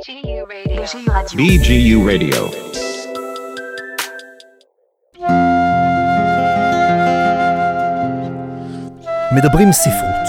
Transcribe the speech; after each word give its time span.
BGU 0.00 0.46
Radio. 0.48 0.82
BGU 1.36 1.98
Radio. 2.08 2.40
מדברים 9.32 9.72
ספרות. 9.72 10.28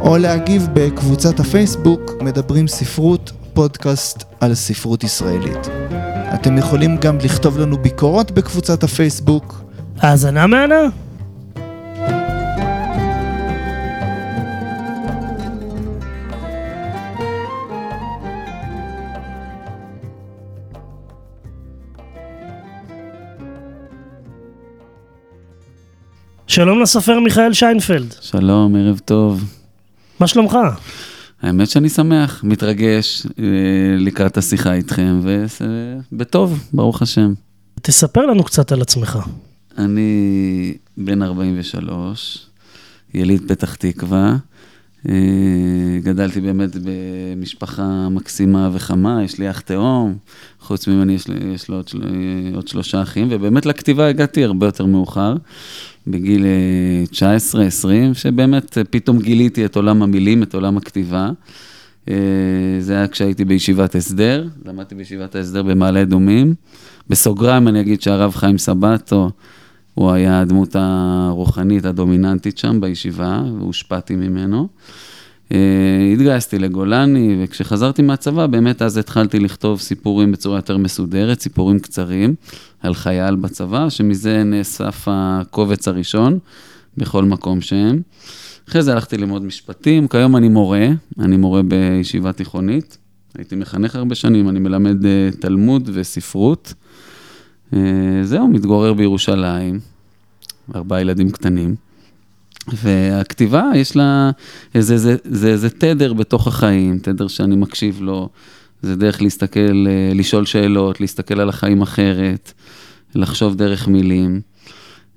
או 0.00 0.16
להגיב 0.16 0.68
בקבוצת 0.72 1.40
הפייסבוק 1.40 2.00
מדברים 2.20 2.68
ספרות, 2.68 3.32
פודקאסט 3.54 4.24
על 4.40 4.54
ספרות 4.54 5.04
ישראלית. 5.04 5.68
אתם 6.34 6.58
יכולים 6.58 6.96
גם 6.96 7.18
לכתוב 7.18 7.58
לנו 7.58 7.78
ביקורות 7.78 8.30
בקבוצת 8.30 8.84
הפייסבוק. 8.84 9.64
האזנה 10.00 10.46
מהנה? 10.46 11.03
שלום 26.54 26.82
לסופר 26.82 27.20
מיכאל 27.20 27.52
שיינפלד, 27.52 28.14
שלום, 28.20 28.76
ערב 28.76 29.00
טוב. 29.04 29.44
מה 30.20 30.26
שלומך? 30.26 30.58
האמת 31.42 31.70
שאני 31.70 31.88
שמח, 31.88 32.44
מתרגש 32.44 33.26
אה, 33.38 33.44
לקראת 33.98 34.36
השיחה 34.36 34.74
איתכם, 34.74 35.20
ובטוב, 36.12 36.68
ברוך 36.72 37.02
השם. 37.02 37.32
תספר 37.82 38.26
לנו 38.26 38.44
קצת 38.44 38.72
על 38.72 38.82
עצמך. 38.82 39.18
אני 39.78 40.74
בן 40.96 41.22
43, 41.22 42.46
יליד 43.14 43.42
פתח 43.48 43.74
תקווה. 43.74 44.36
אה, 45.08 45.14
גדלתי 46.02 46.40
באמת 46.40 46.70
במשפחה 46.82 48.08
מקסימה 48.08 48.70
וחמה, 48.72 49.22
יש 49.24 49.38
לי 49.38 49.50
אח 49.50 49.60
תאום, 49.60 50.16
חוץ 50.60 50.88
ממני 50.88 51.12
יש, 51.12 51.28
לי, 51.28 51.54
יש 51.54 51.68
לו 51.68 51.76
עוד, 51.76 51.88
של, 51.88 52.02
עוד 52.54 52.68
שלושה 52.68 53.02
אחים, 53.02 53.28
ובאמת 53.30 53.66
לכתיבה 53.66 54.06
הגעתי 54.06 54.44
הרבה 54.44 54.66
יותר 54.66 54.86
מאוחר, 54.86 55.34
בגיל 56.06 56.46
19-20, 57.12 57.16
שבאמת 58.12 58.78
אה, 58.78 58.84
פתאום 58.84 59.18
גיליתי 59.18 59.64
את 59.64 59.76
עולם 59.76 60.02
המילים, 60.02 60.42
את 60.42 60.54
עולם 60.54 60.76
הכתיבה. 60.76 61.30
אה, 62.08 62.14
זה 62.80 62.92
היה 62.92 63.08
כשהייתי 63.08 63.44
בישיבת 63.44 63.94
הסדר, 63.94 64.48
למדתי 64.64 64.94
בישיבת 64.94 65.34
ההסדר 65.34 65.62
במעלה 65.62 66.02
אדומים. 66.02 66.54
בסוגריים 67.08 67.68
אני 67.68 67.80
אגיד 67.80 68.02
שהרב 68.02 68.34
חיים 68.34 68.58
סבטו, 68.58 69.30
הוא 69.94 70.10
היה 70.10 70.40
הדמות 70.40 70.76
הרוחנית 70.78 71.84
הדומיננטית 71.84 72.58
שם 72.58 72.80
בישיבה, 72.80 73.42
והושפעתי 73.58 74.16
ממנו. 74.16 74.68
Uh, 75.48 75.54
התגייסתי 76.12 76.58
לגולני, 76.58 77.36
וכשחזרתי 77.44 78.02
מהצבא, 78.02 78.46
באמת 78.46 78.82
אז 78.82 78.96
התחלתי 78.96 79.38
לכתוב 79.38 79.80
סיפורים 79.80 80.32
בצורה 80.32 80.58
יותר 80.58 80.76
מסודרת, 80.76 81.40
סיפורים 81.40 81.78
קצרים 81.78 82.34
על 82.80 82.94
חייל 82.94 83.36
בצבא, 83.36 83.90
שמזה 83.90 84.44
נאסף 84.44 85.04
הקובץ 85.06 85.88
הראשון 85.88 86.38
בכל 86.96 87.24
מקום 87.24 87.60
שהם. 87.60 88.02
אחרי 88.68 88.82
זה 88.82 88.92
הלכתי 88.92 89.16
ללמוד 89.16 89.44
משפטים, 89.44 90.08
כיום 90.08 90.36
אני 90.36 90.48
מורה, 90.48 90.88
אני 91.18 91.36
מורה 91.36 91.62
בישיבה 91.62 92.32
תיכונית. 92.32 92.98
הייתי 93.38 93.56
מחנך 93.56 93.96
הרבה 93.96 94.14
שנים, 94.14 94.48
אני 94.48 94.58
מלמד 94.58 95.04
uh, 95.04 95.36
תלמוד 95.40 95.90
וספרות. 95.92 96.74
Uh, 97.72 97.76
זהו, 98.22 98.48
מתגורר 98.48 98.92
בירושלים, 98.92 99.80
ארבעה 100.74 101.00
ילדים 101.00 101.30
קטנים. 101.30 101.74
והכתיבה, 102.72 103.70
יש 103.74 103.96
לה 103.96 104.30
איזה, 104.74 104.98
זה, 104.98 105.16
זה, 105.24 105.48
איזה 105.48 105.70
תדר 105.70 106.12
בתוך 106.12 106.46
החיים, 106.46 106.98
תדר 106.98 107.28
שאני 107.28 107.56
מקשיב 107.56 108.02
לו, 108.02 108.28
זה 108.82 108.96
דרך 108.96 109.22
להסתכל, 109.22 109.86
אה, 109.88 110.14
לשאול 110.14 110.46
שאלות, 110.46 111.00
להסתכל 111.00 111.40
על 111.40 111.48
החיים 111.48 111.82
אחרת, 111.82 112.52
לחשוב 113.14 113.56
דרך 113.56 113.88
מילים. 113.88 114.40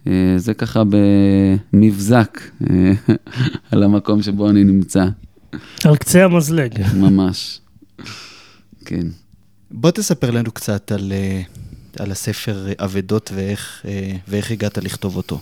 אה, 0.08 0.34
זה 0.38 0.54
ככה 0.54 0.84
במבזק 1.74 2.40
אה, 2.70 2.94
על 3.72 3.84
המקום 3.84 4.22
שבו 4.22 4.50
אני 4.50 4.64
נמצא. 4.64 5.08
על 5.84 5.98
קצה 5.98 6.26
המזלג. 6.26 6.72
ממש, 6.96 7.60
כן. 8.86 9.08
בוא 9.72 9.92
תספר 9.92 10.32
לנו 10.32 10.52
קצת 10.52 10.92
על, 10.92 11.12
על 12.00 12.12
הספר 12.12 12.68
אבדות 12.80 13.32
ואיך, 13.36 13.86
ואיך 14.28 14.52
הגעת 14.52 14.78
לכתוב 14.78 15.18
אותו. 15.18 15.40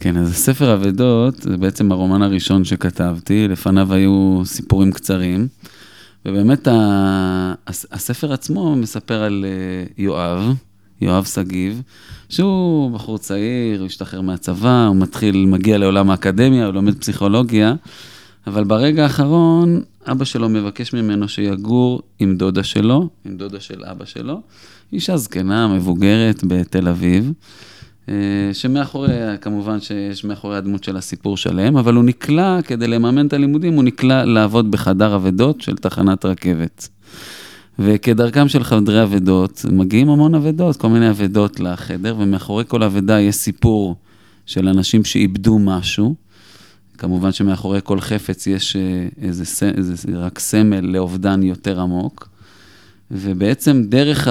כן, 0.00 0.16
אז 0.16 0.30
הספר 0.30 0.74
אבדות 0.74 1.42
זה 1.42 1.56
בעצם 1.56 1.92
הרומן 1.92 2.22
הראשון 2.22 2.64
שכתבתי, 2.64 3.48
לפניו 3.48 3.92
היו 3.92 4.42
סיפורים 4.44 4.92
קצרים, 4.92 5.48
ובאמת 6.26 6.68
ה... 6.68 7.54
הספר 7.66 8.32
עצמו 8.32 8.76
מספר 8.76 9.22
על 9.22 9.44
אה, 9.48 9.84
יואב, 9.98 10.54
יואב 11.00 11.24
שגיב, 11.24 11.82
שהוא 12.28 12.90
בחור 12.90 13.18
צעיר, 13.18 13.80
הוא 13.80 13.86
השתחרר 13.86 14.20
מהצבא, 14.20 14.86
הוא 14.86 14.96
מתחיל, 14.96 15.46
מגיע 15.46 15.78
לעולם 15.78 16.10
האקדמיה, 16.10 16.66
הוא 16.66 16.74
לומד 16.74 16.98
פסיכולוגיה, 16.98 17.74
אבל 18.46 18.64
ברגע 18.64 19.02
האחרון, 19.02 19.82
אבא 20.06 20.24
שלו 20.24 20.48
מבקש 20.48 20.92
ממנו 20.92 21.28
שיגור 21.28 22.02
עם 22.18 22.36
דודה 22.36 22.62
שלו, 22.62 23.08
עם 23.24 23.36
דודה 23.36 23.60
של 23.60 23.84
אבא 23.84 24.04
שלו, 24.04 24.40
אישה 24.92 25.16
זקנה, 25.16 25.68
מבוגרת 25.68 26.44
בתל 26.44 26.88
אביב. 26.88 27.32
אה, 28.08 28.14
שמאחורי, 28.52 29.38
כמובן 29.40 29.80
שיש 29.80 30.24
מאחורי 30.24 30.56
הדמות 30.56 30.84
של 30.84 30.96
הסיפור 30.96 31.36
שלהם, 31.36 31.76
אבל 31.76 31.94
הוא 31.94 32.04
נקלע, 32.04 32.62
כדי 32.62 32.86
לממן 32.86 33.26
את 33.26 33.32
הלימודים, 33.32 33.74
הוא 33.74 33.84
נקלע 33.84 34.24
לעבוד 34.24 34.70
בחדר 34.70 35.16
אבדות 35.16 35.60
של 35.60 35.76
תחנת 35.76 36.24
רכבת. 36.24 36.88
וכדרכם 37.78 38.48
של 38.48 38.64
חדרי 38.64 39.02
אבדות, 39.02 39.64
מגיעים 39.72 40.08
המון 40.08 40.34
אבדות, 40.34 40.76
כל 40.76 40.88
מיני 40.88 41.10
אבדות 41.10 41.60
לחדר, 41.60 42.16
ומאחורי 42.18 42.64
כל 42.68 42.82
אבדה 42.82 43.20
יש 43.20 43.34
סיפור 43.34 43.96
של 44.46 44.68
אנשים 44.68 45.04
שאיבדו 45.04 45.58
משהו. 45.58 46.14
כמובן 46.98 47.32
שמאחורי 47.32 47.80
כל 47.84 48.00
חפץ 48.00 48.46
יש 48.46 48.76
אה, 48.76 49.08
איזה, 49.22 49.44
איזה 49.76 49.94
רק 50.18 50.38
סמל 50.38 50.80
לאובדן 50.80 51.42
יותר 51.42 51.80
עמוק. 51.80 52.31
ובעצם 53.12 53.82
דרך 53.88 54.28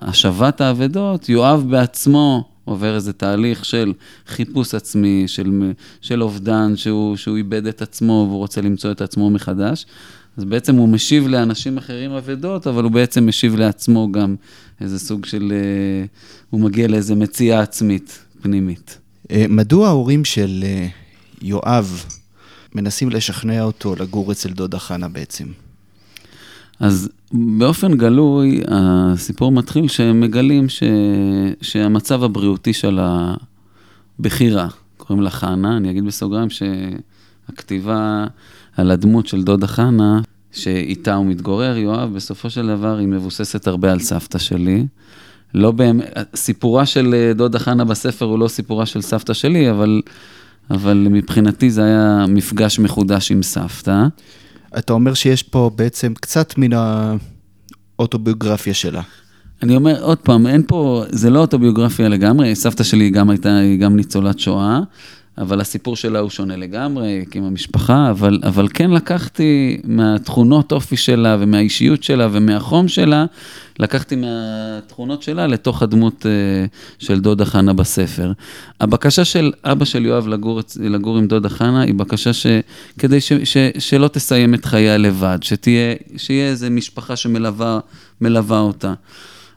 השבת 0.00 0.60
האבדות, 0.60 1.28
יואב 1.28 1.64
בעצמו 1.70 2.44
עובר 2.64 2.94
איזה 2.94 3.12
תהליך 3.12 3.64
של 3.64 3.92
חיפוש 4.26 4.74
עצמי, 4.74 5.24
של, 5.26 5.72
של 6.00 6.22
אובדן, 6.22 6.76
שהוא, 6.76 7.16
שהוא 7.16 7.36
איבד 7.36 7.66
את 7.66 7.82
עצמו 7.82 8.26
והוא 8.28 8.38
רוצה 8.38 8.60
למצוא 8.60 8.92
את 8.92 9.00
עצמו 9.00 9.30
מחדש. 9.30 9.86
אז 10.36 10.44
בעצם 10.44 10.76
הוא 10.76 10.88
משיב 10.88 11.28
לאנשים 11.28 11.78
אחרים 11.78 12.10
אבדות, 12.10 12.66
אבל 12.66 12.84
הוא 12.84 12.92
בעצם 12.92 13.26
משיב 13.26 13.56
לעצמו 13.56 14.12
גם 14.12 14.36
איזה 14.80 14.98
סוג 14.98 15.24
של... 15.24 15.52
אה, 15.52 16.06
הוא 16.50 16.60
מגיע 16.60 16.88
לאיזה 16.88 17.14
מציאה 17.14 17.60
עצמית, 17.60 18.18
פנימית. 18.42 18.98
אה, 19.30 19.44
מדוע 19.48 19.88
ההורים 19.88 20.24
של 20.24 20.64
אה, 20.66 20.86
יואב 21.42 22.04
מנסים 22.74 23.10
לשכנע 23.10 23.62
אותו 23.62 23.94
לגור 23.96 24.32
אצל 24.32 24.48
דודה 24.48 24.78
חנה 24.78 25.08
בעצם? 25.08 25.46
אז 26.80 27.08
באופן 27.32 27.94
גלוי, 27.94 28.62
הסיפור 28.68 29.52
מתחיל 29.52 29.88
שהם 29.88 30.20
מגלים 30.20 30.68
ש... 30.68 30.82
שהמצב 31.60 32.24
הבריאותי 32.24 32.72
של 32.72 32.98
הבחירה, 34.20 34.68
קוראים 34.96 35.22
לה 35.22 35.30
חנה, 35.30 35.76
אני 35.76 35.90
אגיד 35.90 36.04
בסוגריים 36.04 36.48
שהכתיבה 36.50 38.26
על 38.76 38.90
הדמות 38.90 39.26
של 39.26 39.42
דודה 39.42 39.66
חנה, 39.66 40.20
שאיתה 40.52 41.14
הוא 41.14 41.26
מתגורר, 41.26 41.76
יואב, 41.76 42.14
בסופו 42.14 42.50
של 42.50 42.66
דבר 42.66 42.96
היא 42.96 43.08
מבוססת 43.08 43.66
הרבה 43.66 43.92
על 43.92 44.00
סבתא 44.00 44.38
שלי. 44.38 44.86
לא 45.54 45.70
באמת, 45.70 46.04
סיפורה 46.34 46.86
של 46.86 47.32
דודה 47.36 47.58
חנה 47.58 47.84
בספר 47.84 48.24
הוא 48.24 48.38
לא 48.38 48.48
סיפורה 48.48 48.86
של 48.86 49.00
סבתא 49.00 49.32
שלי, 49.32 49.70
אבל, 49.70 50.02
אבל 50.70 51.06
מבחינתי 51.10 51.70
זה 51.70 51.84
היה 51.84 52.24
מפגש 52.28 52.78
מחודש 52.78 53.32
עם 53.32 53.42
סבתא. 53.42 54.06
אתה 54.78 54.92
אומר 54.92 55.14
שיש 55.14 55.42
פה 55.42 55.70
בעצם 55.76 56.14
קצת 56.14 56.54
מן 56.58 56.70
האוטוביוגרפיה 57.98 58.74
שלה. 58.74 59.02
אני 59.62 59.76
אומר 59.76 60.02
עוד 60.02 60.18
פעם, 60.18 60.46
אין 60.46 60.62
פה, 60.66 61.04
זה 61.08 61.30
לא 61.30 61.40
אוטוביוגרפיה 61.40 62.08
לגמרי, 62.08 62.54
סבתא 62.54 62.84
שלי 62.84 63.10
גם 63.10 63.30
הייתה, 63.30 63.56
היא 63.56 63.80
גם 63.80 63.96
ניצולת 63.96 64.38
שואה, 64.38 64.80
אבל 65.38 65.60
הסיפור 65.60 65.96
שלה 65.96 66.18
הוא 66.18 66.30
שונה 66.30 66.56
לגמרי, 66.56 67.22
הקימה 67.22 67.50
משפחה, 67.50 68.10
אבל, 68.10 68.40
אבל 68.42 68.68
כן 68.74 68.90
לקחתי 68.90 69.80
מהתכונות 69.84 70.72
אופי 70.72 70.96
שלה 70.96 71.36
ומהאישיות 71.40 72.02
שלה 72.02 72.28
ומהחום 72.32 72.88
שלה, 72.88 73.24
לקחתי 73.78 74.16
מהתכונות 74.16 75.22
שלה 75.22 75.46
לתוך 75.46 75.82
הדמות 75.82 76.26
אה, 76.26 76.66
של 76.98 77.20
דודה 77.20 77.44
חנה 77.44 77.72
בספר. 77.72 78.32
הבקשה 78.80 79.24
של 79.24 79.52
אבא 79.64 79.84
של 79.84 80.06
יואב 80.06 80.28
לגור, 80.28 80.60
לגור 80.80 81.18
עם 81.18 81.26
דודה 81.26 81.48
חנה 81.48 81.82
היא 81.82 81.94
בקשה 81.94 82.32
ש, 82.32 82.46
כדי 82.98 83.20
ש, 83.20 83.32
ש, 83.44 83.56
שלא 83.78 84.08
תסיים 84.08 84.54
את 84.54 84.64
חייה 84.64 84.96
לבד, 84.96 85.38
שתהיה, 85.42 85.94
שיהיה 86.16 86.48
איזו 86.48 86.66
משפחה 86.70 87.16
שמלווה 87.16 87.78
מלווה 88.20 88.60
אותה. 88.60 88.94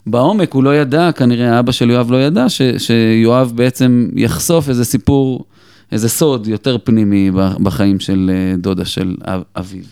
בעומק 0.06 0.52
הוא 0.52 0.64
לא 0.64 0.76
ידע, 0.76 1.12
כנראה 1.12 1.56
האבא 1.56 1.72
של 1.72 1.90
יואב 1.90 2.10
לא 2.10 2.22
ידע, 2.22 2.48
ש, 2.48 2.62
שיואב 2.78 3.52
בעצם 3.54 4.08
יחשוף 4.16 4.68
איזה 4.68 4.84
סיפור, 4.84 5.44
איזה 5.92 6.08
סוד 6.08 6.46
יותר 6.46 6.76
פנימי 6.84 7.30
בחיים 7.62 8.00
של 8.00 8.30
אה, 8.34 8.56
דודה 8.56 8.84
של 8.84 9.16
אביו. 9.56 9.84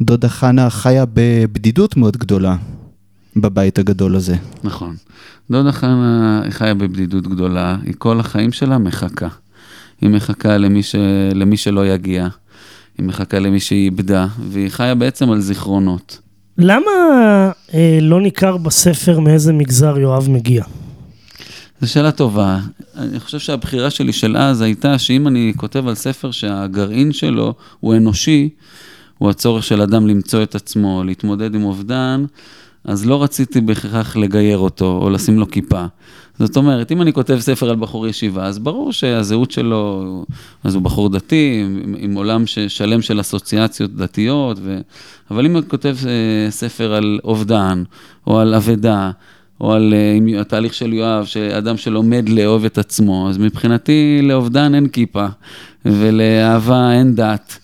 דודה 0.00 0.28
חנה 0.28 0.70
חיה 0.70 1.04
בבדידות 1.14 1.96
מאוד 1.96 2.16
גדולה 2.16 2.56
בבית 3.36 3.78
הגדול 3.78 4.16
הזה. 4.16 4.36
נכון. 4.64 4.96
דודה 5.50 5.72
חנה 5.72 6.42
חיה 6.50 6.74
בבדידות 6.74 7.26
גדולה, 7.26 7.76
היא 7.82 7.94
כל 7.98 8.20
החיים 8.20 8.52
שלה 8.52 8.78
מחכה. 8.78 9.28
היא 10.00 10.10
מחכה 10.10 10.56
למי, 10.56 10.82
ש... 10.82 10.94
למי 11.34 11.56
שלא 11.56 11.86
יגיע, 11.86 12.28
היא 12.98 13.06
מחכה 13.06 13.38
למי 13.38 13.60
שהיא 13.60 13.84
איבדה, 13.84 14.26
והיא 14.48 14.68
חיה 14.68 14.94
בעצם 14.94 15.30
על 15.30 15.40
זיכרונות. 15.40 16.18
למה 16.58 16.90
אה, 17.74 17.98
לא 18.00 18.20
ניכר 18.20 18.56
בספר 18.56 19.20
מאיזה 19.20 19.52
מגזר 19.52 19.98
יואב 19.98 20.28
מגיע? 20.30 20.64
זו 21.80 21.92
שאלה 21.92 22.12
טובה. 22.12 22.58
אני 22.96 23.20
חושב 23.20 23.38
שהבחירה 23.38 23.90
שלי 23.90 24.12
של 24.12 24.36
אז 24.36 24.60
הייתה 24.60 24.98
שאם 24.98 25.28
אני 25.28 25.52
כותב 25.56 25.88
על 25.88 25.94
ספר 25.94 26.30
שהגרעין 26.30 27.12
שלו 27.12 27.54
הוא 27.80 27.94
אנושי, 27.94 28.48
הוא 29.18 29.30
הצורך 29.30 29.64
של 29.64 29.82
אדם 29.82 30.06
למצוא 30.06 30.42
את 30.42 30.54
עצמו, 30.54 31.04
להתמודד 31.04 31.54
עם 31.54 31.64
אובדן, 31.64 32.24
אז 32.84 33.06
לא 33.06 33.22
רציתי 33.22 33.60
בהכרח 33.60 34.16
לגייר 34.16 34.58
אותו 34.58 34.98
או 35.02 35.10
לשים 35.10 35.38
לו 35.38 35.50
כיפה. 35.50 35.84
זאת 36.38 36.56
אומרת, 36.56 36.92
אם 36.92 37.02
אני 37.02 37.12
כותב 37.12 37.38
ספר 37.40 37.70
על 37.70 37.76
בחור 37.76 38.06
ישיבה, 38.06 38.44
אז 38.44 38.58
ברור 38.58 38.92
שהזהות 38.92 39.50
שלו, 39.50 40.24
אז 40.64 40.74
הוא 40.74 40.82
בחור 40.82 41.08
דתי, 41.08 41.62
עם, 41.64 41.94
עם 41.98 42.14
עולם 42.14 42.44
שלם 42.68 43.02
של 43.02 43.20
אסוציאציות 43.20 43.94
דתיות, 43.94 44.58
ו... 44.62 44.80
אבל 45.30 45.46
אם 45.46 45.56
אני 45.56 45.66
כותב 45.68 45.96
אה, 46.06 46.50
ספר 46.50 46.94
על 46.94 47.18
אובדן, 47.24 47.82
או 48.26 48.40
על 48.40 48.54
אבדה, 48.54 49.10
או 49.60 49.72
על 49.72 49.94
uh, 50.36 50.40
התהליך 50.40 50.74
של 50.74 50.92
יואב, 50.92 51.24
שאדם 51.24 51.76
שלומד 51.76 52.28
לאהוב 52.28 52.64
את 52.64 52.78
עצמו, 52.78 53.28
אז 53.30 53.38
מבחינתי 53.38 54.20
לאובדן 54.22 54.74
אין 54.74 54.88
כיפה, 54.88 55.26
ולאהבה 55.84 56.92
אין 56.92 57.14
דת. 57.14 57.58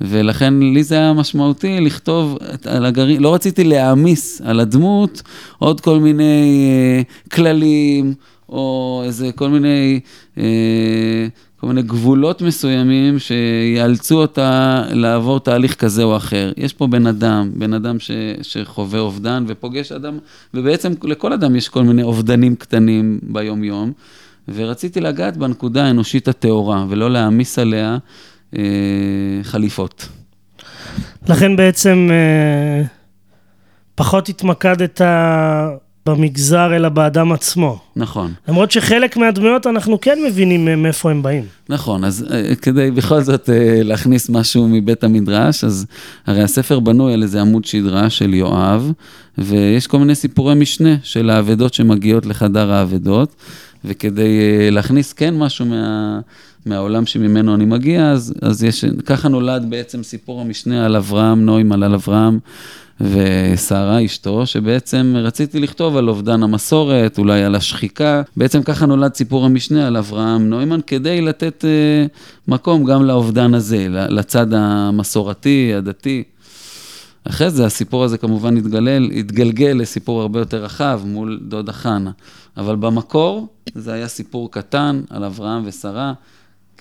ולכן 0.00 0.54
לי 0.58 0.84
זה 0.84 0.94
היה 0.94 1.12
משמעותי 1.12 1.80
לכתוב 1.80 2.38
על 2.64 2.86
הגרעין, 2.86 3.22
לא 3.22 3.34
רציתי 3.34 3.64
להעמיס 3.64 4.40
על 4.44 4.60
הדמות 4.60 5.22
עוד 5.58 5.80
כל 5.80 5.98
מיני 5.98 7.04
uh, 7.26 7.28
כללים, 7.34 8.14
או 8.48 9.02
איזה 9.04 9.30
כל 9.34 9.48
מיני, 9.48 10.00
uh, 10.36 10.40
כל 11.62 11.68
מיני 11.68 11.82
גבולות 11.82 12.42
מסוימים 12.42 13.18
שיאלצו 13.18 14.20
אותה 14.20 14.82
לעבור 14.90 15.40
תהליך 15.40 15.74
כזה 15.74 16.02
או 16.02 16.16
אחר. 16.16 16.52
יש 16.56 16.72
פה 16.72 16.86
בן 16.86 17.06
אדם, 17.06 17.50
בן 17.54 17.72
אדם 17.74 17.98
ש, 17.98 18.10
שחווה 18.42 19.00
אובדן 19.00 19.44
ופוגש 19.48 19.92
אדם, 19.92 20.18
ובעצם 20.54 20.92
לכל 21.02 21.32
אדם 21.32 21.56
יש 21.56 21.68
כל 21.68 21.82
מיני 21.82 22.02
אובדנים 22.02 22.56
קטנים 22.56 23.18
ביום-יום, 23.22 23.92
ורציתי 24.48 25.00
לגעת 25.00 25.36
בנקודה 25.36 25.84
האנושית 25.84 26.28
הטהורה, 26.28 26.86
ולא 26.88 27.10
להעמיס 27.10 27.58
עליה. 27.58 27.98
חליפות. 29.42 30.08
לכן 31.28 31.56
בעצם 31.56 32.08
אה, 32.10 32.82
פחות 33.94 34.28
התמקדת 34.28 35.00
במגזר 36.06 36.76
אלא 36.76 36.88
באדם 36.88 37.32
עצמו. 37.32 37.78
נכון. 37.96 38.32
למרות 38.48 38.70
שחלק 38.70 39.16
מהדמויות 39.16 39.66
אנחנו 39.66 40.00
כן 40.00 40.18
מבינים 40.26 40.82
מאיפה 40.82 41.10
הם 41.10 41.22
באים. 41.22 41.44
נכון, 41.68 42.04
אז 42.04 42.26
אה, 42.30 42.54
כדי 42.54 42.90
בכל 42.90 43.20
זאת 43.20 43.50
אה, 43.50 43.82
להכניס 43.82 44.30
משהו 44.30 44.68
מבית 44.68 45.04
המדרש, 45.04 45.64
אז 45.64 45.86
הרי 46.26 46.42
הספר 46.42 46.80
בנוי 46.80 47.14
על 47.14 47.22
איזה 47.22 47.40
עמוד 47.40 47.64
שדרה 47.64 48.10
של 48.10 48.34
יואב, 48.34 48.92
ויש 49.38 49.86
כל 49.86 49.98
מיני 49.98 50.14
סיפורי 50.14 50.54
משנה 50.54 50.96
של 51.02 51.30
האבדות 51.30 51.74
שמגיעות 51.74 52.26
לחדר 52.26 52.72
האבדות, 52.72 53.34
וכדי 53.84 54.70
להכניס 54.70 55.12
כן 55.12 55.34
משהו 55.38 55.66
מה... 55.66 56.20
מהעולם 56.66 57.06
שממנו 57.06 57.54
אני 57.54 57.64
מגיע, 57.64 58.10
אז, 58.10 58.34
אז 58.42 58.64
יש, 58.64 58.84
ככה 59.06 59.28
נולד 59.28 59.70
בעצם 59.70 60.02
סיפור 60.02 60.40
המשנה 60.40 60.86
על 60.86 60.96
אברהם 60.96 61.44
נוימן, 61.44 61.82
על 61.82 61.94
אברהם 61.94 62.38
ושרה 63.02 64.04
אשתו, 64.04 64.46
שבעצם 64.46 65.14
רציתי 65.16 65.60
לכתוב 65.60 65.96
על 65.96 66.08
אובדן 66.08 66.42
המסורת, 66.42 67.18
אולי 67.18 67.44
על 67.44 67.54
השחיקה, 67.54 68.22
בעצם 68.36 68.62
ככה 68.62 68.86
נולד 68.86 69.14
סיפור 69.14 69.44
המשנה 69.44 69.86
על 69.86 69.96
אברהם 69.96 70.50
נוימן, 70.50 70.80
כדי 70.86 71.20
לתת 71.20 71.64
אה, 71.64 72.06
מקום 72.48 72.84
גם 72.84 73.04
לאובדן 73.04 73.54
הזה, 73.54 73.86
לצד 73.88 74.46
המסורתי, 74.54 75.72
הדתי. 75.76 76.22
אחרי 77.24 77.50
זה 77.50 77.66
הסיפור 77.66 78.04
הזה 78.04 78.18
כמובן 78.18 78.56
התגלל, 78.56 79.10
התגלגל 79.10 79.76
לסיפור 79.80 80.20
הרבה 80.20 80.38
יותר 80.38 80.64
רחב 80.64 81.00
מול 81.04 81.40
דודה 81.48 81.72
חנה. 81.72 82.10
אבל 82.56 82.76
במקור 82.76 83.46
זה 83.74 83.92
היה 83.92 84.08
סיפור 84.08 84.50
קטן 84.50 85.02
על 85.10 85.24
אברהם 85.24 85.62
ושרה. 85.64 86.12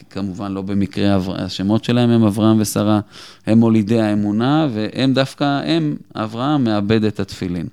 כמובן 0.09 0.51
לא 0.51 0.61
במקרה 0.61 1.17
השמות 1.35 1.83
שלהם 1.83 2.09
הם 2.09 2.23
אברהם 2.23 2.57
ושרה, 2.59 2.99
הם 3.47 3.57
מולידי 3.57 4.01
האמונה, 4.01 4.67
והם 4.73 5.13
דווקא, 5.13 5.61
הם, 5.65 5.95
אברהם 6.15 6.63
מאבד 6.63 7.03
את 7.03 7.19
התפילין. 7.19 7.67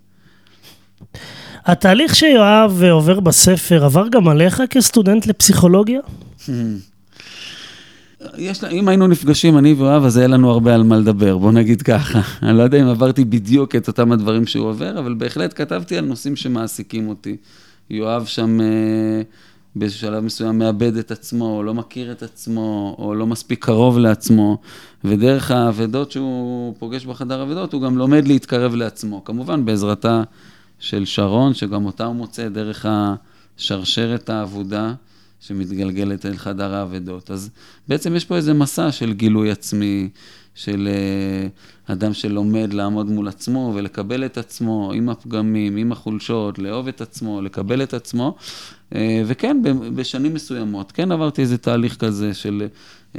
התהליך 1.66 2.14
שיואב 2.14 2.82
עובר 2.90 3.20
בספר 3.20 3.85
עבר 3.85 4.08
גם 4.08 4.28
עליך 4.28 4.62
כסטודנט 4.70 5.26
לפסיכולוגיה? 5.26 6.00
יש, 8.38 8.64
אם 8.64 8.88
היינו 8.88 9.06
נפגשים, 9.06 9.58
אני 9.58 9.73
ויואב, 9.73 10.04
אז 10.04 10.16
היה 10.16 10.26
לנו 10.26 10.50
הרבה 10.50 10.75
על 10.75 10.82
מה 10.82 10.97
לדבר, 10.97 11.38
בוא 11.38 11.52
נגיד 11.52 11.82
ככה. 11.82 12.20
אני 12.42 12.58
לא 12.58 12.62
יודע 12.62 12.80
אם 12.80 12.87
עברתי 12.87 13.25
בדיוק 13.25 13.76
את 13.76 13.88
אותם 13.88 14.12
הדברים 14.12 14.47
שהוא 14.47 14.66
עובר, 14.66 14.99
אבל 14.99 15.14
בהחלט 15.14 15.61
כתבתי 15.61 15.99
על 15.99 16.04
נושאים 16.04 16.37
שמעסיקים 16.37 17.08
אותי. 17.08 17.37
יואב 17.90 18.25
שם... 18.25 18.61
אה, 18.61 19.23
באיזשהו 19.78 20.00
שלב 20.00 20.25
מסוים 20.25 20.58
מאבד 20.58 20.97
את 20.97 21.11
עצמו, 21.11 21.56
או 21.56 21.62
לא 21.62 21.75
מכיר 21.75 22.12
את 22.12 22.23
עצמו, 22.23 22.97
או 22.99 23.14
לא 23.14 23.26
מספיק 23.26 23.64
קרוב 23.64 23.99
לעצמו, 23.99 24.58
ודרך 25.04 25.50
האבדות 25.50 26.12
שהוא 26.12 26.75
פוגש 26.78 27.06
בחדר 27.06 27.42
אבדות, 27.42 27.73
הוא 27.73 27.82
גם 27.82 27.99
לומד 27.99 28.28
להתקרב 28.28 28.75
לעצמו. 28.75 29.25
כמובן, 29.25 29.64
בעזרתה 29.64 30.23
של 30.78 31.04
שרון, 31.04 31.54
שגם 31.54 31.85
אותה 31.85 32.04
הוא 32.04 32.14
מוצא 32.14 32.49
דרך 32.49 32.87
השרשרת 32.88 34.30
האבודה 34.30 34.94
שמתגלגלת 35.40 36.26
אל 36.26 36.37
חדר 36.37 36.75
האבדות. 36.75 37.30
אז 37.30 37.50
בעצם 37.88 38.16
יש 38.16 38.25
פה 38.25 38.37
איזה 38.37 38.54
מסע 38.54 38.92
של 38.92 39.12
גילוי 39.12 39.50
עצמי, 39.50 40.08
של 40.58 40.88
uh, 41.86 41.92
אדם 41.92 42.14
שלומד 42.14 42.72
לעמוד 42.72 43.06
מול 43.06 43.28
עצמו 43.28 43.72
ולקבל 43.74 44.24
את 44.24 44.38
עצמו 44.38 44.92
עם 44.94 45.08
הפגמים, 45.08 45.76
עם 45.76 45.92
החולשות, 45.92 46.58
לאהוב 46.58 46.88
את 46.88 47.00
עצמו, 47.00 47.42
לקבל 47.42 47.82
את 47.82 47.94
עצמו. 47.94 48.36
Uh, 48.92 48.96
וכן, 49.26 49.56
בשנים 49.94 50.34
מסוימות, 50.34 50.92
כן 50.92 51.12
עברתי 51.12 51.42
איזה 51.42 51.58
תהליך 51.58 51.96
כזה 51.96 52.34
של 52.34 52.68
uh, 53.14 53.18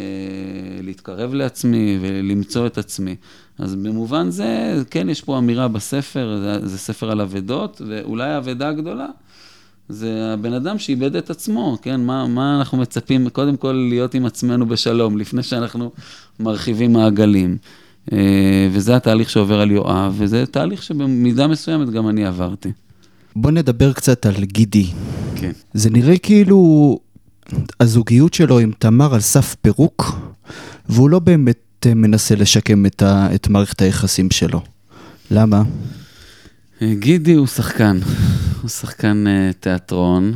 להתקרב 0.84 1.34
לעצמי 1.34 1.98
ולמצוא 2.02 2.68
את 2.68 2.78
עצמי. 2.78 3.16
אז 3.58 3.76
במובן 3.76 4.30
זה, 4.30 4.82
כן, 4.90 5.10
יש 5.10 5.22
פה 5.22 5.38
אמירה 5.38 5.68
בספר, 5.68 6.60
זה 6.64 6.78
ספר 6.78 7.12
על 7.12 7.22
אבדות, 7.22 7.82
ואולי 7.88 8.30
האבדה 8.30 8.70
הגדולה. 8.70 9.08
זה 9.90 10.34
הבן 10.34 10.54
אדם 10.54 10.80
שאיבד 10.80 11.16
את 11.16 11.30
עצמו, 11.30 11.78
כן? 11.82 12.02
מה, 12.02 12.28
מה 12.28 12.58
אנחנו 12.58 12.78
מצפים? 12.78 13.30
קודם 13.30 13.58
כל 13.58 13.72
להיות 13.90 14.14
עם 14.14 14.26
עצמנו 14.26 14.66
בשלום, 14.66 15.18
לפני 15.18 15.44
שאנחנו 15.44 15.92
מרחיבים 16.40 16.94
מעגלים. 16.94 17.58
אה, 18.14 18.68
וזה 18.72 18.96
התהליך 18.96 19.30
שעובר 19.30 19.62
על 19.62 19.72
יואב, 19.72 20.16
וזה 20.18 20.46
תהליך 20.46 20.84
שבמידה 20.84 21.48
מסוימת 21.48 21.90
גם 21.90 22.10
אני 22.10 22.26
עברתי. 22.26 22.72
בוא 23.36 23.52
נדבר 23.52 23.94
קצת 23.94 24.26
על 24.26 24.44
גידי. 24.44 24.88
כן. 25.36 25.52
זה 25.74 25.90
נראה 25.90 26.18
כאילו 26.18 27.00
הזוגיות 27.80 28.34
שלו 28.34 28.60
עם 28.60 28.72
תמר 28.80 29.14
על 29.14 29.20
סף 29.20 29.56
פירוק, 29.62 30.20
והוא 30.90 31.10
לא 31.10 31.20
באמת 31.20 31.86
אה, 31.86 31.94
מנסה 31.94 32.36
לשקם 32.36 32.86
את, 32.86 33.02
ה, 33.02 33.36
את 33.36 33.48
מערכת 33.48 33.82
היחסים 33.82 34.32
שלו. 34.32 34.62
למה? 35.32 35.64
גידי 36.84 37.34
הוא 37.34 37.48
שחקן, 37.48 38.00
הוא 38.62 38.70
שחקן 38.70 39.24
uh, 39.28 39.54
תיאטרון, 39.60 40.34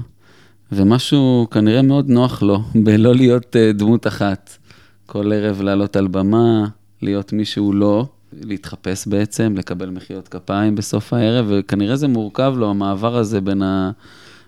ומשהו 0.72 1.48
כנראה 1.52 1.82
מאוד 1.82 2.10
נוח 2.10 2.42
לו 2.42 2.64
בלא 2.84 3.16
להיות 3.16 3.56
uh, 3.56 3.78
דמות 3.78 4.08
אחת. 4.08 4.58
כל 5.06 5.34
ערב 5.34 5.62
לעלות 5.62 5.96
על 5.96 6.08
במה, 6.08 6.68
להיות 7.02 7.34
מי 7.34 7.46
שהוא 7.46 7.74
לא, 7.74 8.06
להתחפש 8.42 9.08
בעצם, 9.08 9.54
לקבל 9.58 9.90
מחיאות 9.90 10.28
כפיים 10.28 10.76
בסוף 10.76 11.14
הערב, 11.14 11.46
וכנראה 11.50 11.96
זה 11.96 12.08
מורכב 12.08 12.54
לו, 12.58 12.70
המעבר 12.70 13.18
הזה 13.18 13.42
בין, 13.42 13.62
ה, 13.62 13.92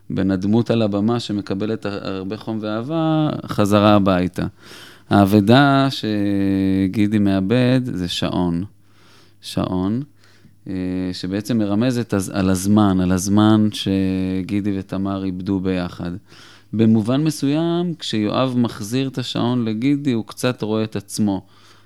בין 0.09 0.31
הדמות 0.31 0.71
על 0.71 0.81
הבמה 0.81 1.19
שמקבלת 1.19 1.85
הרבה 1.85 2.38
חום 2.38 2.57
ואהבה, 2.62 3.29
חזרה 3.45 3.95
הביתה. 3.95 4.45
האבדה 5.09 5.88
שגידי 5.89 7.19
מאבד 7.19 7.81
זה 7.83 8.07
שעון. 8.07 8.63
שעון. 9.41 10.01
אה, 10.67 10.74
שבעצם 11.13 11.57
מרמזת 11.57 12.13
על 12.33 12.50
הזמן, 12.50 13.00
על 13.01 13.12
הזמן 13.12 13.67
שגידי 13.71 14.79
ותמר 14.79 15.24
איבדו 15.24 15.59
ביחד. 15.59 16.12
במובן 16.77 17.24
מסוים, 17.24 17.94
כשיואב 18.00 18.53
מחזיר 18.58 19.08
את 19.08 19.17
השעון 19.17 19.65
לגידי, 19.65 20.12
הוא 20.12 20.25
קצת 20.27 20.62
רואה 20.62 20.84
את 20.84 20.96
עצמו. 20.96 21.41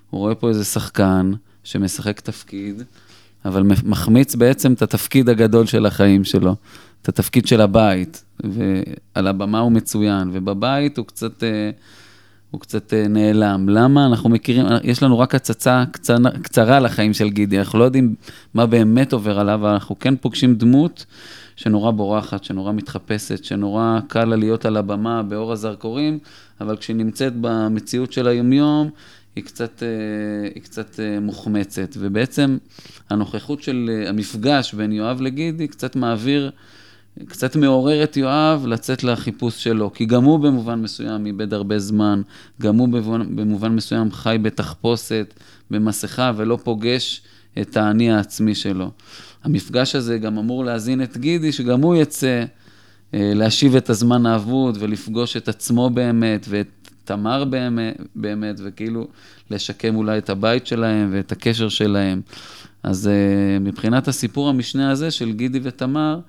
הוא 0.10 0.19
רואה 0.19 0.36
פה 0.36 0.50
איזה 0.50 0.65
שחקן 0.65 1.31
שמשחק 1.63 2.19
תפקיד, 2.19 2.84
אבל 3.46 3.63
מחמיץ 3.84 4.36
בעצם 4.36 4.74
את 4.74 4.81
התפקיד 4.81 5.29
הגדול 5.29 5.65
של 5.65 5.86
החיים 5.86 6.24
שלו, 6.24 6.55
את 7.01 7.10
התפקיד 7.10 7.48
של 7.48 7.62
הבית. 7.62 8.24
ועל 8.43 9.27
הבמה 9.27 9.60
הוא 9.60 9.72
מצוין, 9.72 10.29
ובבית 10.34 10.98
הוא 10.98 11.05
קצת... 11.05 11.43
אה, 11.43 11.69
הוא 12.51 12.62
קצת 12.62 12.93
אה, 12.93 13.08
נעלם. 13.08 13.69
למה? 13.69 14.05
אנחנו 14.05 14.29
מכירים, 14.29 14.65
יש 14.84 15.03
לנו 15.03 15.19
רק 15.19 15.36
הצצה 15.36 15.84
קצרה, 15.91 16.31
קצרה 16.41 16.79
לחיים 16.79 17.13
של 17.13 17.29
גידי, 17.29 17.60
אנחנו 17.60 17.79
לא 17.79 17.84
יודעים 17.84 18.15
מה 18.53 18.65
באמת 18.65 19.13
עובר 19.13 19.39
עליו, 19.39 19.55
אבל 19.55 19.69
אנחנו 19.69 20.00
כן 20.00 20.15
פוגשים 20.15 20.55
דמות 20.55 21.05
שנורא 21.60 21.92
בורחת, 21.92 22.44
שנורא 22.44 22.72
מתחפשת, 22.72 23.44
שנורא 23.44 24.00
קל 24.08 24.25
לה 24.25 24.36
להיות 24.36 24.66
על 24.66 24.78
הבמה 24.78 25.24
באור 25.24 25.51
הזרקורים, 25.51 26.20
אבל 26.62 26.78
כשהיא 26.78 26.96
נמצאת 26.96 27.34
במציאות 27.42 28.13
של 28.13 28.28
היומיום, 28.28 28.89
היא 29.36 29.44
קצת, 29.44 29.84
אה, 29.84 30.50
היא 30.56 30.63
קצת 30.63 31.00
אה, 31.00 31.20
מוחמצת. 31.20 31.96
ובעצם 32.00 32.58
הנוכחות 33.10 33.63
של 33.63 33.89
המפגש 34.08 34.74
בין 34.74 34.92
יואב 34.92 35.22
לגידי 35.22 35.68
קצת 35.68 35.96
מעביר... 35.96 36.51
קצת 37.28 37.56
מעורר 37.56 38.04
את 38.04 38.18
יואב 38.18 38.66
לצאת 38.68 39.04
לחיפוש 39.04 39.63
שלו, 39.63 39.94
כי 39.94 40.06
גם 40.06 40.24
הוא 40.24 40.39
במובן 40.39 40.82
מסוים 40.82 41.25
איבד 41.25 41.54
הרבה 41.54 41.80
זמן, 41.80 42.22
גם 42.62 42.78
הוא 42.78 42.88
במובן, 42.89 43.36
במובן 43.36 43.75
מסוים 43.75 44.12
חי 44.12 44.38
בתחפושת, 44.42 45.34
במסכה, 45.72 46.32
ולא 46.36 46.60
פוגש 46.63 47.22
את 47.62 47.78
האני 47.78 48.12
העצמי 48.12 48.56
שלו. 48.56 48.92
המפגש 49.43 49.96
הזה 49.96 50.17
גם 50.17 50.38
אמור 50.38 50.65
להזין 50.65 51.03
את 51.03 51.17
גידי, 51.17 51.51
שגם 51.51 51.81
הוא 51.81 51.96
יצא 51.96 52.43
אה, 53.13 53.31
להשיב 53.36 53.75
את 53.75 53.89
הזמן 53.89 54.25
האבוד 54.25 54.77
ולפגוש 54.79 55.38
את 55.38 55.48
עצמו 55.48 55.89
באמת, 55.89 56.46
ואת 56.50 56.67
תמר 57.05 57.43
באמת, 57.46 57.98
באמת, 58.15 58.55
וכאילו 58.63 59.08
לשקם 59.51 59.96
אולי 59.96 60.17
את 60.17 60.29
הבית 60.29 60.67
שלהם 60.67 61.10
ואת 61.13 61.31
הקשר 61.31 61.69
שלהם. 61.69 62.22
אז 62.84 63.08
אה, 63.08 63.60
מבחינת 63.60 64.08
הסיפור 64.08 64.50
המשנה 64.50 64.91
הזה 64.91 65.12
של 65.12 65.31
גידי 65.31 65.60
ותמר, 65.63 66.19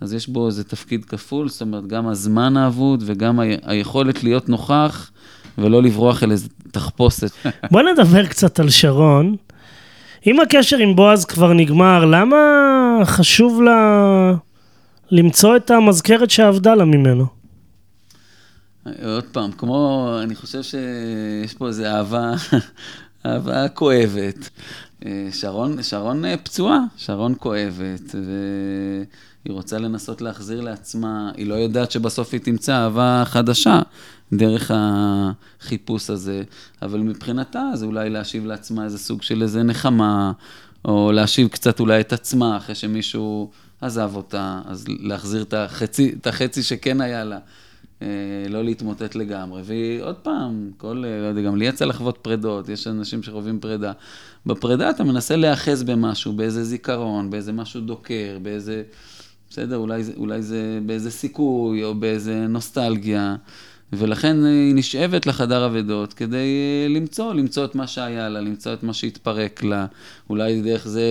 אז 0.00 0.14
יש 0.14 0.28
בו 0.28 0.46
איזה 0.46 0.64
תפקיד 0.64 1.04
כפול, 1.04 1.48
זאת 1.48 1.60
אומרת, 1.60 1.86
גם 1.86 2.08
הזמן 2.08 2.56
האבוד 2.56 3.02
וגם 3.06 3.40
היכולת 3.62 4.24
להיות 4.24 4.48
נוכח 4.48 5.10
ולא 5.58 5.82
לברוח 5.82 6.22
אל 6.22 6.30
איזה 6.30 6.48
תחפושת. 6.70 7.30
בוא 7.72 7.82
נדבר 7.82 8.26
קצת 8.26 8.60
על 8.60 8.70
שרון. 8.70 9.36
אם 10.26 10.40
הקשר 10.40 10.76
עם 10.76 10.96
בועז 10.96 11.24
כבר 11.24 11.52
נגמר, 11.52 12.04
למה 12.04 12.36
חשוב 13.04 13.62
לה 13.62 14.32
למצוא 15.10 15.56
את 15.56 15.70
המזכרת 15.70 16.30
שאבדה 16.30 16.74
לה 16.74 16.84
ממנו? 16.84 17.26
עוד 18.84 19.24
פעם, 19.32 19.52
כמו, 19.52 20.10
אני 20.22 20.34
חושב 20.34 20.62
שיש 20.62 21.54
פה 21.58 21.68
איזו 21.68 21.84
אהבה, 21.84 22.34
אהבה 23.26 23.68
כואבת. 23.68 24.50
אה, 25.06 25.28
שרון, 25.32 25.82
שרון 25.82 26.24
אה, 26.24 26.36
פצועה, 26.36 26.78
שרון 26.96 27.34
כואבת, 27.38 28.14
והיא 28.14 29.54
רוצה 29.54 29.78
לנסות 29.78 30.20
להחזיר 30.20 30.60
לעצמה, 30.60 31.30
היא 31.36 31.46
לא 31.46 31.54
יודעת 31.54 31.90
שבסוף 31.90 32.32
היא 32.32 32.40
תמצא 32.40 32.74
אהבה 32.74 33.22
חדשה 33.26 33.80
דרך 34.32 34.70
החיפוש 34.74 36.10
הזה, 36.10 36.42
אבל 36.82 37.00
מבחינתה 37.00 37.70
זה 37.74 37.86
אולי 37.86 38.10
להשיב 38.10 38.46
לעצמה 38.46 38.84
איזה 38.84 38.98
סוג 38.98 39.22
של 39.22 39.42
איזה 39.42 39.62
נחמה, 39.62 40.32
או 40.84 41.12
להשיב 41.12 41.48
קצת 41.48 41.80
אולי 41.80 42.00
את 42.00 42.12
עצמה 42.12 42.56
אחרי 42.56 42.74
שמישהו 42.74 43.50
עזב 43.80 44.10
אותה, 44.14 44.60
אז 44.64 44.84
להחזיר 44.88 45.42
את 45.42 45.54
החצי, 45.54 46.14
את 46.20 46.26
החצי 46.26 46.62
שכן 46.62 47.00
היה 47.00 47.24
לה. 47.24 47.38
אה, 48.02 48.08
לא 48.48 48.64
להתמוטט 48.64 49.14
לגמרי. 49.14 49.62
ועוד 49.64 50.14
פעם, 50.14 50.70
כל, 50.76 51.04
אה, 51.06 51.20
לא 51.20 51.26
יודע, 51.26 51.42
גם 51.42 51.56
לי 51.56 51.66
יצא 51.66 51.84
לחוות 51.84 52.18
פרדות, 52.22 52.68
יש 52.68 52.86
אנשים 52.86 53.22
שחווים 53.22 53.60
פרידה. 53.60 53.92
בפרידה 54.46 54.90
אתה 54.90 55.04
מנסה 55.04 55.36
להיאחז 55.36 55.82
במשהו, 55.82 56.32
באיזה 56.32 56.64
זיכרון, 56.64 57.30
באיזה 57.30 57.52
משהו 57.52 57.80
דוקר, 57.80 58.38
באיזה, 58.42 58.82
בסדר, 59.50 59.76
אולי, 59.76 60.02
אולי 60.16 60.42
זה 60.42 60.80
באיזה 60.86 61.10
סיכוי 61.10 61.84
או 61.84 61.94
באיזה 61.94 62.46
נוסטלגיה. 62.46 63.36
ולכן 63.92 64.44
היא 64.44 64.74
נשאבת 64.74 65.26
לחדר 65.26 65.66
אבדות 65.66 66.12
כדי 66.12 66.36
אה, 66.36 66.88
למצוא, 66.88 67.34
למצוא 67.34 67.64
את 67.64 67.74
מה 67.74 67.86
שהיה 67.86 68.28
לה, 68.28 68.40
למצוא 68.40 68.72
את 68.72 68.82
מה 68.82 68.92
שהתפרק 68.92 69.62
לה, 69.64 69.86
אולי 70.30 70.62
דרך 70.62 70.88
זה 70.88 71.02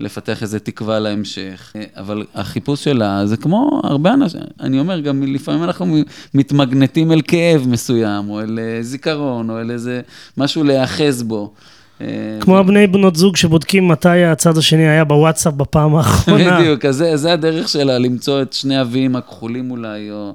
לפתח 0.00 0.42
איזה 0.42 0.60
תקווה 0.60 0.98
להמשך. 0.98 1.72
אבל 1.96 2.24
החיפוש 2.34 2.84
שלה 2.84 3.26
זה 3.26 3.36
כמו 3.36 3.80
הרבה 3.84 4.14
אנשים, 4.14 4.40
אני 4.60 4.78
אומר, 4.78 5.00
גם 5.00 5.22
לפעמים 5.22 5.62
אנחנו 5.62 5.96
מתמגנטים 6.34 7.12
אל 7.12 7.20
כאב 7.28 7.68
מסוים, 7.68 8.30
או 8.30 8.40
אל 8.40 8.58
אה, 8.58 8.82
זיכרון, 8.82 9.50
או 9.50 9.60
אל 9.60 9.70
איזה 9.70 10.00
משהו 10.36 10.64
להיאחז 10.64 11.22
בו. 11.22 11.52
אה, 12.00 12.06
כמו 12.40 12.58
הבני 12.58 12.86
בנות 12.86 13.16
זוג 13.16 13.36
שבודקים 13.36 13.88
מתי 13.88 14.24
הצד 14.24 14.58
השני 14.58 14.88
היה 14.88 15.04
בוואטסאפ 15.04 15.54
בפעם 15.54 15.94
האחרונה. 15.96 16.60
בדיוק, 16.60 16.84
אז 16.84 16.96
זה, 16.96 17.16
זה 17.16 17.32
הדרך 17.32 17.68
שלה, 17.68 17.98
למצוא 17.98 18.42
את 18.42 18.52
שני 18.52 18.80
אבים 18.80 19.16
הכחולים 19.16 19.70
אולי, 19.70 20.10
או... 20.10 20.34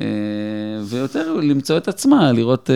אה, 0.00 0.06
ויותר 0.84 1.34
למצוא 1.34 1.76
את 1.76 1.88
עצמה, 1.88 2.32
לראות 2.32 2.70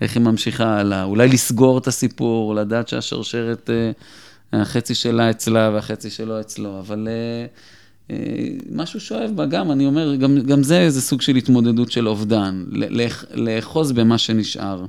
איך 0.00 0.16
היא 0.16 0.22
ממשיכה 0.22 0.80
הלאה, 0.80 1.04
אולי 1.04 1.28
לסגור 1.28 1.78
את 1.78 1.86
הסיפור, 1.86 2.54
לדעת 2.54 2.88
שהשרשרת 2.88 3.70
החצי 4.52 4.94
שלה 4.94 5.30
אצלה 5.30 5.70
והחצי 5.74 6.10
שלו 6.10 6.40
אצלו, 6.40 6.78
אבל 6.78 7.08
משהו 8.70 9.00
שואב 9.00 9.30
בה 9.34 9.46
גם, 9.46 9.72
אני 9.72 9.86
אומר, 9.86 10.14
גם, 10.14 10.40
גם 10.40 10.62
זה 10.62 10.80
איזה 10.80 11.00
סוג 11.00 11.20
של 11.20 11.36
התמודדות 11.36 11.92
של 11.92 12.08
אובדן, 12.08 12.64
לאחוז 13.34 13.92
במה 13.92 14.18
שנשאר. 14.18 14.84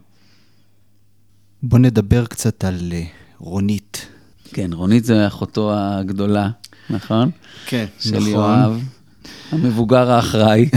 בוא 1.63 1.79
נדבר 1.79 2.25
קצת 2.25 2.63
על 2.63 2.93
רונית. 3.37 4.07
כן, 4.53 4.73
רונית 4.73 5.05
זה 5.05 5.27
אחותו 5.27 5.71
הגדולה, 5.73 6.49
נכון? 6.89 7.31
כן, 7.65 7.85
של 7.99 8.15
נכון. 8.15 8.29
יואב. 8.29 8.83
המבוגר 9.51 10.11
האחראי. 10.11 10.69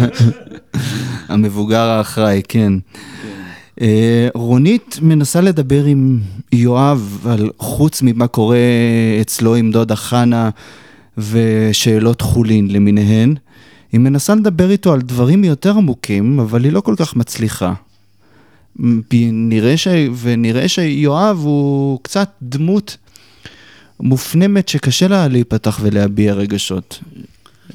המבוגר 1.28 1.80
האחראי, 1.80 2.42
כן. 2.48 2.72
אה, 3.80 4.28
רונית 4.34 4.98
מנסה 5.02 5.40
לדבר 5.40 5.84
עם 5.84 6.18
יואב 6.52 7.26
על 7.30 7.50
חוץ 7.58 8.02
ממה 8.02 8.26
קורה 8.26 8.58
אצלו 9.20 9.54
עם 9.54 9.70
דודה 9.70 9.96
חנה 9.96 10.50
ושאלות 11.18 12.20
חולין 12.20 12.70
למיניהן. 12.70 13.34
היא 13.92 14.00
מנסה 14.00 14.34
לדבר 14.34 14.70
איתו 14.70 14.92
על 14.92 15.00
דברים 15.00 15.44
יותר 15.44 15.76
עמוקים, 15.76 16.40
אבל 16.40 16.64
היא 16.64 16.72
לא 16.72 16.80
כל 16.80 16.94
כך 16.98 17.16
מצליחה. 17.16 17.72
נראה 19.32 19.76
ש... 19.76 19.88
ונראה 20.20 20.68
שיואב 20.68 21.38
הוא 21.42 21.98
קצת 22.02 22.30
דמות 22.42 22.96
מופנמת 24.00 24.68
שקשה 24.68 25.08
לה 25.08 25.28
להיפתח 25.28 25.78
ולהביע 25.82 26.34
רגשות. 26.34 27.00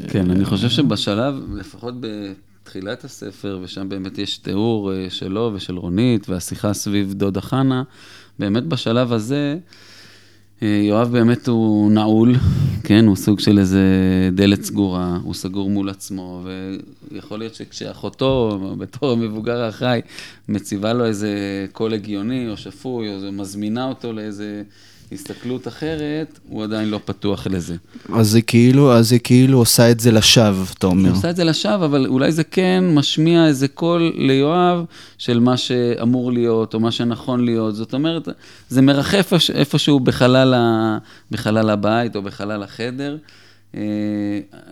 כן, 0.08 0.32
אני 0.32 0.46
חושב 0.46 0.70
שבשלב, 0.70 1.36
לפחות 1.56 1.94
בתחילת 2.00 3.04
הספר, 3.04 3.60
ושם 3.64 3.90
באמת 3.90 4.18
יש 4.18 4.38
תיאור 4.38 4.94
אה, 4.94 5.10
שלו 5.10 5.52
ושל 5.54 5.78
רונית, 5.78 6.30
והשיחה 6.30 6.74
סביב 6.74 7.14
דודה 7.14 7.42
חנה, 7.42 7.84
באמת 8.40 8.64
בשלב 8.64 9.14
הזה, 9.14 9.58
אה, 10.64 10.82
יואב 10.88 11.12
באמת 11.12 11.48
הוא 11.48 11.92
נעול, 11.92 12.36
כן, 12.84 13.06
הוא 13.06 13.16
סוג 13.16 13.40
של 13.40 13.60
איזה 13.60 13.84
דלת 14.34 14.64
סגורה, 14.64 15.18
הוא 15.24 15.34
סגור 15.34 15.70
מול 15.70 15.90
עצמו, 15.90 16.44
ויכול 17.12 17.40
להיות 17.40 17.56
שכשאחותו, 17.56 18.60
בתור 18.78 19.12
המבוגר 19.12 19.62
האחראי, 19.62 20.02
מציבה 20.50 20.94
לו 20.94 21.06
איזה 21.06 21.30
קול 21.72 21.94
הגיוני 21.94 22.50
או 22.50 22.58
שפוי, 22.58 23.10
או 23.10 23.32
מזמינה 23.32 23.88
אותו 23.88 24.14
לאיזה 24.14 24.64
הסתכלות 25.12 25.68
אחרת, 25.68 26.40
הוא 26.50 26.64
עדיין 26.64 26.90
לא 26.90 27.00
פתוח 27.06 27.48
לזה. 27.48 27.76
אז 28.14 28.30
זה 28.30 28.42
כאילו, 28.42 28.94
אז 28.94 29.10
זה 29.10 29.20
כאילו 29.20 29.58
עושה 29.58 29.92
את 29.92 30.00
זה 30.00 30.12
לשווא, 30.12 30.66
אתה 30.78 30.88
אומר. 30.88 31.10
היא 31.10 31.18
עושה 31.18 31.30
את 31.30 31.36
זה 31.36 31.44
לשווא, 31.44 31.86
אבל 31.86 32.06
אולי 32.06 32.32
זה 32.32 32.44
כן 32.44 32.84
משמיע 32.94 33.48
איזה 33.48 33.68
קול 33.68 34.12
ליואב 34.16 34.86
של 35.18 35.40
מה 35.40 35.58
שאמור 35.58 36.32
להיות, 36.32 36.74
או 36.74 36.80
מה 36.80 36.92
שנכון 36.92 37.46
להיות. 37.46 37.76
זאת 37.76 37.94
אומרת, 37.94 38.28
זה 38.70 38.82
מרחף 38.82 39.34
איפשהו 39.54 40.00
בחלל, 40.00 40.54
ה... 40.54 40.98
בחלל 41.32 41.70
הבית 41.70 42.16
או 42.16 42.22
בחלל 42.22 42.64
החדר. 42.64 43.18
אה, 43.76 43.82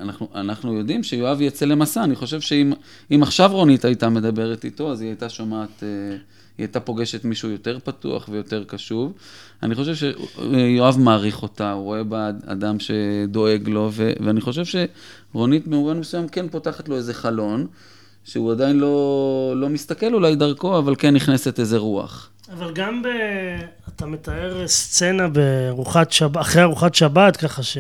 אנחנו, 0.01 0.27
אנחנו 0.35 0.73
יודעים 0.73 1.03
שיואב 1.03 1.41
יצא 1.41 1.65
למסע, 1.65 2.03
אני 2.03 2.15
חושב 2.15 2.41
שאם 2.41 3.23
עכשיו 3.23 3.51
רונית 3.51 3.85
הייתה 3.85 4.09
מדברת 4.09 4.65
איתו, 4.65 4.91
אז 4.91 5.01
היא 5.01 5.09
הייתה 5.09 5.29
שומעת... 5.29 5.83
אה, 5.83 6.17
היא 6.57 6.63
הייתה 6.63 6.79
פוגשת 6.79 7.25
מישהו 7.25 7.49
יותר 7.49 7.77
פתוח 7.83 8.29
ויותר 8.31 8.63
קשוב. 8.63 9.13
אני 9.63 9.75
חושב 9.75 9.95
שיואב 9.95 10.99
מעריך 10.99 11.43
אותה, 11.43 11.71
הוא 11.71 11.83
רואה 11.83 12.03
בה 12.03 12.29
אדם 12.45 12.77
שדואג 12.79 13.69
לו, 13.69 13.89
ו- 13.91 14.13
ואני 14.19 14.41
חושב 14.41 14.63
שרונית 14.65 15.67
במובן 15.67 15.99
מסוים 15.99 16.27
כן 16.27 16.49
פותחת 16.49 16.89
לו 16.89 16.95
איזה 16.95 17.13
חלון, 17.13 17.67
שהוא 18.23 18.51
עדיין 18.51 18.79
לא, 18.79 19.53
לא 19.57 19.69
מסתכל 19.69 20.13
אולי 20.13 20.35
דרכו, 20.35 20.77
אבל 20.77 20.95
כן 20.95 21.13
נכנסת 21.13 21.59
איזה 21.59 21.77
רוח. 21.77 22.29
אבל 22.53 22.71
גם 22.73 23.01
ב... 23.01 23.07
אתה 23.95 24.05
מתאר 24.05 24.67
סצנה 24.67 25.27
בארוחת 25.27 26.11
שבת, 26.11 26.41
אחרי 26.41 26.63
ארוחת 26.63 26.95
שבת, 26.95 27.37
ככה 27.37 27.63
ש... 27.63 27.77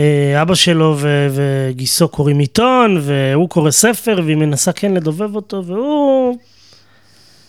אה, 0.00 0.42
אבא 0.42 0.54
שלו 0.54 0.96
ו- 0.98 1.28
וגיסו 1.34 2.08
קוראים 2.08 2.38
עיתון, 2.38 3.00
והוא 3.02 3.48
קורא 3.48 3.70
ספר, 3.70 4.20
והיא 4.24 4.36
מנסה 4.36 4.72
כן 4.72 4.94
לדובב 4.94 5.36
אותו, 5.36 5.64
והוא 5.64 6.36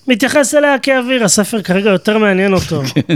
מתייחס 0.07 0.55
אליה 0.55 0.79
כאוויר, 0.79 1.23
הספר 1.23 1.61
כרגע 1.61 1.89
יותר 1.89 2.17
מעניין 2.17 2.53
אותו. 2.53 2.81
כן, 2.93 3.15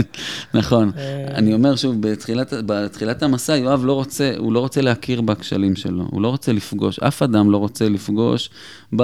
נכון. 0.54 0.90
אה. 0.96 1.26
אני 1.34 1.54
אומר 1.54 1.76
שוב, 1.76 1.96
בתחילת, 2.00 2.52
בתחילת 2.66 3.22
המסע, 3.22 3.56
יואב 3.56 3.84
לא 3.84 3.92
רוצה, 3.92 4.32
הוא 4.38 4.52
לא 4.52 4.58
רוצה 4.60 4.80
להכיר 4.80 5.20
בכשלים 5.20 5.76
שלו, 5.76 6.04
הוא 6.10 6.22
לא 6.22 6.28
רוצה 6.28 6.52
לפגוש, 6.52 6.98
אף 6.98 7.22
אדם 7.22 7.50
לא 7.50 7.56
רוצה 7.56 7.88
לפגוש 7.88 8.50
ב, 8.96 9.02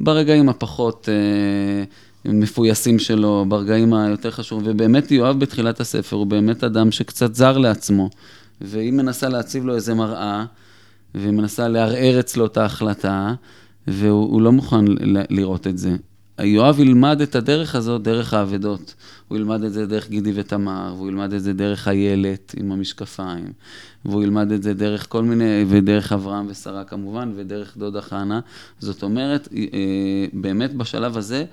ברגעים 0.00 0.48
הפחות 0.48 1.08
אה, 1.08 2.32
מפויסים 2.32 2.98
שלו, 2.98 3.44
ברגעים 3.48 3.94
היותר 3.94 4.30
חשובים, 4.30 4.66
ובאמת 4.70 5.10
יואב 5.10 5.38
בתחילת 5.38 5.80
הספר 5.80 6.16
הוא 6.16 6.26
באמת 6.26 6.64
אדם 6.64 6.90
שקצת 6.90 7.34
זר 7.34 7.58
לעצמו, 7.58 8.10
והיא 8.64 8.92
מנסה 8.92 9.28
להציב 9.28 9.64
לו 9.64 9.74
איזה 9.74 9.94
מראה, 9.94 10.44
והיא 11.14 11.30
מנסה 11.30 11.68
לערער 11.68 12.20
אצלו 12.20 12.46
את 12.46 12.56
ההחלטה, 12.56 13.34
והוא 13.86 14.42
לא 14.42 14.52
מוכן 14.52 14.84
לראות 15.30 15.66
את 15.66 15.78
זה. 15.78 15.96
יואב 16.40 16.80
ילמד 16.80 17.20
את 17.20 17.34
הדרך 17.34 17.74
הזאת 17.74 18.02
דרך 18.02 18.34
האבדות. 18.34 18.94
הוא 19.28 19.38
ילמד 19.38 19.64
את 19.64 19.72
זה 19.72 19.86
דרך 19.86 20.08
גידי 20.08 20.32
ותמר, 20.34 20.94
והוא 20.96 21.08
ילמד 21.08 21.32
את 21.32 21.42
זה 21.42 21.52
דרך 21.52 21.88
איילת 21.88 22.54
עם 22.58 22.72
המשקפיים, 22.72 23.52
והוא 24.04 24.22
ילמד 24.22 24.52
את 24.52 24.62
זה 24.62 24.74
דרך 24.74 25.06
כל 25.08 25.24
מיני, 25.24 25.64
ודרך 25.68 26.12
אברהם 26.12 26.46
ושרה 26.48 26.84
כמובן, 26.84 27.32
ודרך 27.36 27.76
דודה 27.76 28.00
חנה. 28.00 28.40
זאת 28.78 29.02
אומרת, 29.02 29.48
אה, 29.56 30.26
באמת 30.32 30.74
בשלב 30.74 31.16
הזה, 31.16 31.44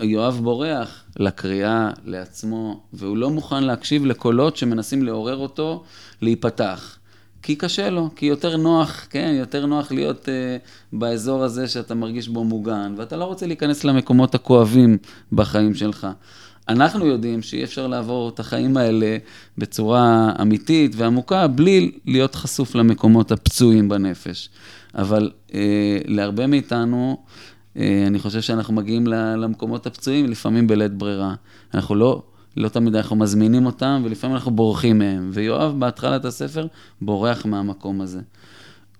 יואב 0.00 0.40
בורח 0.42 1.04
לקריאה, 1.16 1.90
לעצמו, 2.04 2.80
והוא 2.92 3.16
לא 3.16 3.30
מוכן 3.30 3.64
להקשיב 3.64 4.06
לקולות 4.06 4.56
שמנסים 4.56 5.02
לעורר 5.02 5.36
אותו 5.36 5.84
להיפתח. 6.22 6.98
כי 7.42 7.56
קשה 7.56 7.90
לו, 7.90 8.10
כי 8.16 8.26
יותר 8.26 8.56
נוח, 8.56 9.06
כן, 9.10 9.34
יותר 9.38 9.66
נוח 9.66 9.92
להיות 9.92 10.28
uh, 10.28 10.28
באזור 10.92 11.44
הזה 11.44 11.68
שאתה 11.68 11.94
מרגיש 11.94 12.28
בו 12.28 12.44
מוגן, 12.44 12.94
ואתה 12.96 13.16
לא 13.16 13.24
רוצה 13.24 13.46
להיכנס 13.46 13.84
למקומות 13.84 14.34
הכואבים 14.34 14.98
בחיים 15.32 15.74
שלך. 15.74 16.06
אנחנו 16.68 17.06
יודעים 17.06 17.42
שאי 17.42 17.64
אפשר 17.64 17.86
לעבור 17.86 18.28
את 18.28 18.40
החיים 18.40 18.76
האלה 18.76 19.16
בצורה 19.58 20.32
אמיתית 20.42 20.92
ועמוקה 20.96 21.46
בלי 21.46 21.92
להיות 22.06 22.34
חשוף 22.34 22.74
למקומות 22.74 23.32
הפצועים 23.32 23.88
בנפש. 23.88 24.48
אבל 24.94 25.30
uh, 25.48 25.52
להרבה 26.04 26.46
מאיתנו, 26.46 27.24
אני 27.76 28.18
חושב 28.18 28.40
שאנחנו 28.40 28.74
מגיעים 28.74 29.06
למקומות 29.06 29.86
הפצועים 29.86 30.30
לפעמים 30.30 30.66
בלית 30.66 30.92
ברירה. 30.92 31.34
אנחנו 31.74 31.94
לא 31.94 32.22
לא 32.56 32.68
תמיד 32.68 32.96
אנחנו 32.96 33.16
מזמינים 33.16 33.66
אותם, 33.66 34.02
ולפעמים 34.04 34.36
אנחנו 34.36 34.50
בורחים 34.50 34.98
מהם. 34.98 35.30
ויואב 35.32 35.74
בהתחלת 35.78 36.24
הספר 36.24 36.66
בורח 37.00 37.46
מהמקום 37.46 38.00
הזה. 38.00 38.20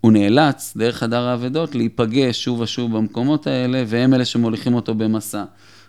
הוא 0.01 0.13
נאלץ, 0.13 0.73
דרך 0.77 0.97
חדר 0.97 1.23
האבדות, 1.23 1.75
להיפגש 1.75 2.45
שוב 2.45 2.61
ושוב 2.61 2.97
במקומות 2.97 3.47
האלה, 3.47 3.85
והם 3.87 4.15
אלה 4.15 4.25
שמוליכים 4.25 4.75
אותו 4.75 4.95
במסע. 4.95 5.45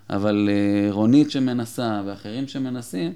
אבל 0.09 0.49
uh, 0.49 0.93
רונית 0.93 1.31
שמנסה 1.31 2.01
ואחרים 2.05 2.47
שמנסים, 2.47 3.11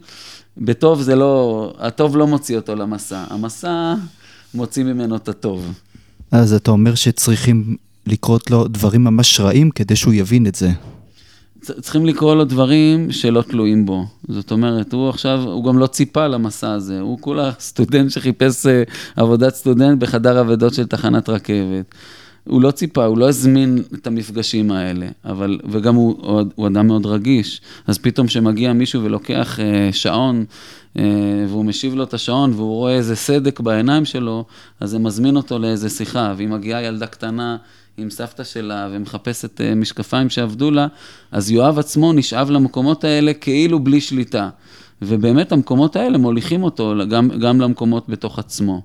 בטוב 0.57 1.01
זה 1.01 1.15
לא, 1.15 1.73
הטוב 1.79 2.17
לא 2.17 2.27
מוציא 2.27 2.55
אותו 2.55 2.75
למסע, 2.75 3.23
המסע 3.29 3.95
מוציא 4.53 4.83
ממנו 4.83 5.15
את 5.15 5.29
הטוב. 5.29 5.73
אז 6.31 6.53
אתה 6.53 6.71
אומר 6.71 6.95
שצריכים 6.95 7.75
לקרות 8.07 8.51
לו 8.51 8.67
דברים 8.67 9.03
ממש 9.03 9.39
רעים 9.39 9.71
כדי 9.71 9.95
שהוא 9.95 10.13
יבין 10.13 10.47
את 10.47 10.55
זה. 10.55 10.71
צריכים 11.81 12.05
לקרוא 12.05 12.35
לו 12.35 12.45
דברים 12.45 13.11
שלא 13.11 13.41
תלויים 13.41 13.85
בו. 13.85 14.05
זאת 14.27 14.51
אומרת, 14.51 14.93
הוא 14.93 15.09
עכשיו, 15.09 15.43
הוא 15.43 15.65
גם 15.65 15.77
לא 15.77 15.87
ציפה 15.87 16.27
למסע 16.27 16.71
הזה, 16.71 16.99
הוא 16.99 17.17
כולה 17.21 17.51
סטודנט 17.59 18.11
שחיפש 18.11 18.65
אה, 18.65 18.83
עבודת 19.15 19.55
סטודנט 19.55 19.99
בחדר 19.99 20.41
אבדות 20.41 20.73
של 20.73 20.87
תחנת 20.87 21.29
רכבת. 21.29 21.95
הוא 22.43 22.61
לא 22.61 22.71
ציפה, 22.71 23.05
הוא 23.05 23.17
לא 23.17 23.29
הזמין 23.29 23.83
את 23.93 24.07
המפגשים 24.07 24.71
האלה, 24.71 25.07
אבל, 25.25 25.59
וגם 25.69 25.95
הוא, 25.95 26.41
הוא 26.55 26.67
אדם 26.67 26.87
מאוד 26.87 27.05
רגיש, 27.05 27.61
אז 27.87 27.97
פתאום 27.97 28.27
כשמגיע 28.27 28.73
מישהו 28.73 29.03
ולוקח 29.03 29.59
אה, 29.59 29.89
שעון, 29.91 30.45
אה, 30.97 31.03
והוא 31.47 31.65
משיב 31.65 31.95
לו 31.95 32.03
את 32.03 32.13
השעון, 32.13 32.53
והוא 32.53 32.75
רואה 32.75 32.93
איזה 32.93 33.15
סדק 33.15 33.59
בעיניים 33.59 34.05
שלו, 34.05 34.45
אז 34.79 34.89
זה 34.89 34.99
מזמין 34.99 35.35
אותו 35.35 35.59
לאיזה 35.59 35.89
שיחה, 35.89 36.33
ואם 36.37 36.53
מגיעה 36.53 36.83
ילדה 36.83 37.07
קטנה 37.07 37.57
עם 37.97 38.09
סבתא 38.09 38.43
שלה 38.43 38.89
ומחפשת 38.91 39.61
אה, 39.61 39.75
משקפיים 39.75 40.29
שעבדו 40.29 40.71
לה, 40.71 40.87
אז 41.31 41.51
יואב 41.51 41.79
עצמו 41.79 42.13
נשאב 42.13 42.49
למקומות 42.49 43.03
האלה 43.03 43.33
כאילו 43.33 43.79
בלי 43.79 44.01
שליטה. 44.01 44.49
ובאמת 45.01 45.51
המקומות 45.51 45.95
האלה 45.95 46.17
מוליכים 46.17 46.63
אותו 46.63 46.93
גם, 47.09 47.29
גם 47.29 47.61
למקומות 47.61 48.09
בתוך 48.09 48.39
עצמו. 48.39 48.81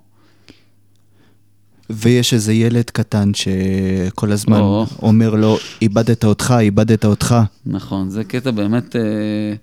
ויש 1.91 2.35
איזה 2.35 2.53
ילד 2.53 2.91
קטן 2.91 3.31
שכל 3.35 4.33
הזמן 4.33 4.61
או. 4.61 4.87
אומר 5.03 5.35
לו, 5.35 5.59
איבדת 5.83 6.25
אותך, 6.25 6.55
איבדת 6.59 7.05
אותך. 7.05 7.35
נכון, 7.67 8.11
זה 8.11 8.25
קטע 8.25 8.51
באמת... 8.51 8.97
אה... 8.97 9.55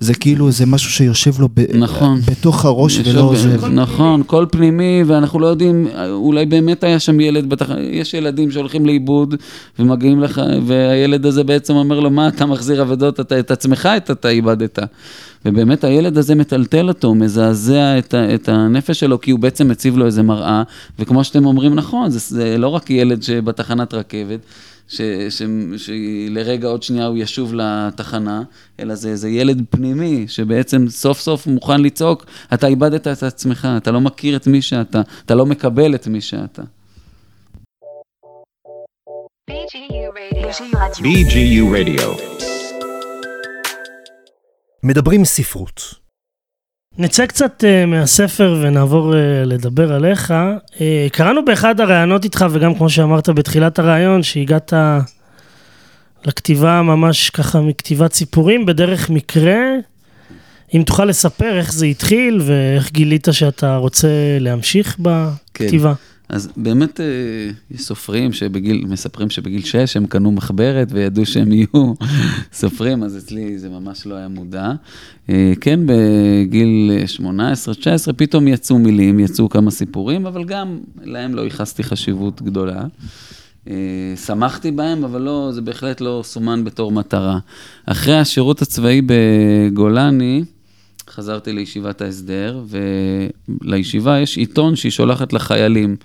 זה 0.00 0.14
כאילו, 0.14 0.50
זה 0.50 0.66
משהו 0.66 0.90
שיושב 0.90 1.40
לו 1.40 1.48
ב, 1.54 1.76
נכון. 1.76 2.20
בתוך 2.30 2.64
הראש 2.64 3.00
ולא 3.04 3.32
ב... 3.32 3.36
זה... 3.36 3.68
נכון, 3.68 4.22
קול 4.22 4.46
פנימי, 4.50 5.02
ואנחנו 5.06 5.38
לא 5.38 5.46
יודעים, 5.46 5.88
אולי 6.10 6.46
באמת 6.46 6.84
היה 6.84 6.98
שם 6.98 7.20
ילד 7.20 7.48
בתחנה, 7.48 7.80
יש 7.80 8.14
ילדים 8.14 8.50
שהולכים 8.50 8.86
לאיבוד 8.86 9.34
ומגיעים 9.78 10.20
לך, 10.20 10.42
והילד 10.66 11.26
הזה 11.26 11.44
בעצם 11.44 11.74
אומר 11.74 12.00
לו, 12.00 12.10
מה, 12.10 12.28
אתה 12.28 12.46
מחזיר 12.46 12.82
אבדות, 12.82 13.20
אתה 13.20 13.38
את 13.38 13.50
עצמך 13.50 13.88
את 13.96 14.10
אתה 14.10 14.28
איבדת. 14.28 14.78
ובאמת 15.44 15.84
הילד 15.84 16.18
הזה 16.18 16.34
מטלטל 16.34 16.88
אותו, 16.88 17.14
מזעזע 17.14 17.98
את, 17.98 18.14
ה, 18.14 18.34
את 18.34 18.48
הנפש 18.48 19.00
שלו, 19.00 19.20
כי 19.20 19.30
הוא 19.30 19.40
בעצם 19.40 19.68
מציב 19.68 19.96
לו 19.96 20.06
איזה 20.06 20.22
מראה, 20.22 20.62
וכמו 20.98 21.24
שאתם 21.24 21.46
אומרים, 21.46 21.74
נכון, 21.74 22.10
זה, 22.10 22.18
זה 22.18 22.58
לא 22.58 22.68
רק 22.68 22.90
ילד 22.90 23.22
שבתחנת 23.22 23.94
רכבת, 23.94 24.40
שלרגע 24.88 26.68
עוד 26.68 26.82
שנייה 26.82 27.06
הוא 27.06 27.16
ישוב 27.16 27.54
לתחנה, 27.54 28.42
אלא 28.80 28.94
זה 28.94 29.08
איזה 29.08 29.28
ילד 29.28 29.62
פנימי, 29.70 30.24
שבעצם 30.28 30.88
סוף 30.88 31.20
סוף 31.20 31.46
מוכן 31.46 31.80
לצעוק, 31.80 32.26
אתה 32.54 32.66
איבדת 32.66 33.06
את 33.06 33.22
עצמך, 33.22 33.68
אתה 33.76 33.90
לא 33.90 34.00
מכיר 34.00 34.36
את 34.36 34.46
מי 34.46 34.62
שאתה, 34.62 35.00
אתה 35.24 35.34
לא 35.34 35.46
מקבל 35.46 35.94
את 35.94 36.06
מי 36.06 36.20
שאתה. 36.20 36.62
BGU 41.02 41.64
Radio. 41.74 42.08
מדברים 44.82 45.24
ספרות. 45.24 46.05
נצא 46.98 47.26
קצת 47.26 47.64
uh, 47.64 47.86
מהספר 47.86 48.58
ונעבור 48.62 49.12
uh, 49.12 49.16
לדבר 49.46 49.92
עליך. 49.92 50.34
Uh, 50.74 50.78
קראנו 51.12 51.44
באחד 51.44 51.80
הראיונות 51.80 52.24
איתך, 52.24 52.46
וגם 52.50 52.74
כמו 52.74 52.90
שאמרת 52.90 53.28
בתחילת 53.28 53.78
הראיון, 53.78 54.22
שהגעת 54.22 54.72
לכתיבה 56.24 56.82
ממש 56.82 57.30
ככה 57.30 57.60
מכתיבת 57.60 58.12
סיפורים 58.12 58.66
בדרך 58.66 59.10
מקרה. 59.10 59.58
אם 60.74 60.82
תוכל 60.86 61.04
לספר 61.04 61.58
איך 61.58 61.72
זה 61.72 61.86
התחיל 61.86 62.40
ואיך 62.44 62.92
גילית 62.92 63.28
שאתה 63.32 63.76
רוצה 63.76 64.08
להמשיך 64.40 64.96
בכתיבה. 64.98 65.94
כן. 65.94 66.15
אז 66.28 66.48
באמת 66.56 67.00
אה, 67.00 67.06
יש 67.70 67.80
סופרים 67.80 68.32
שבגיל, 68.32 68.84
מספרים 68.88 69.30
שבגיל 69.30 69.64
6 69.64 69.96
הם 69.96 70.06
קנו 70.06 70.32
מחברת 70.32 70.88
וידעו 70.90 71.26
שהם 71.26 71.52
יהיו 71.52 71.94
סופרים, 72.52 73.02
אז 73.02 73.18
אצלי 73.18 73.58
זה 73.58 73.68
ממש 73.68 74.06
לא 74.06 74.14
היה 74.14 74.28
מודע. 74.28 74.72
אה, 75.30 75.52
כן, 75.60 75.80
בגיל 75.86 76.90
18-19 78.08 78.12
פתאום 78.16 78.48
יצאו 78.48 78.78
מילים, 78.78 79.20
יצאו 79.20 79.48
כמה 79.48 79.70
סיפורים, 79.70 80.26
אבל 80.26 80.44
גם 80.44 80.78
להם 81.02 81.34
לא 81.34 81.42
ייחסתי 81.42 81.82
חשיבות 81.82 82.42
גדולה. 82.42 82.84
אה, 83.68 84.14
שמחתי 84.26 84.70
בהם, 84.70 85.04
אבל 85.04 85.22
לא, 85.22 85.50
זה 85.52 85.60
בהחלט 85.60 86.00
לא 86.00 86.20
סומן 86.24 86.64
בתור 86.64 86.92
מטרה. 86.92 87.38
אחרי 87.86 88.18
השירות 88.18 88.62
הצבאי 88.62 89.02
בגולני, 89.06 90.44
חזרתי 91.10 91.52
לישיבת 91.52 92.00
ההסדר, 92.00 92.60
ולישיבה 93.62 94.18
יש 94.18 94.36
עיתון 94.36 94.76
שהיא 94.76 94.92
שולחת 94.92 95.32
לחיילים 95.32 95.96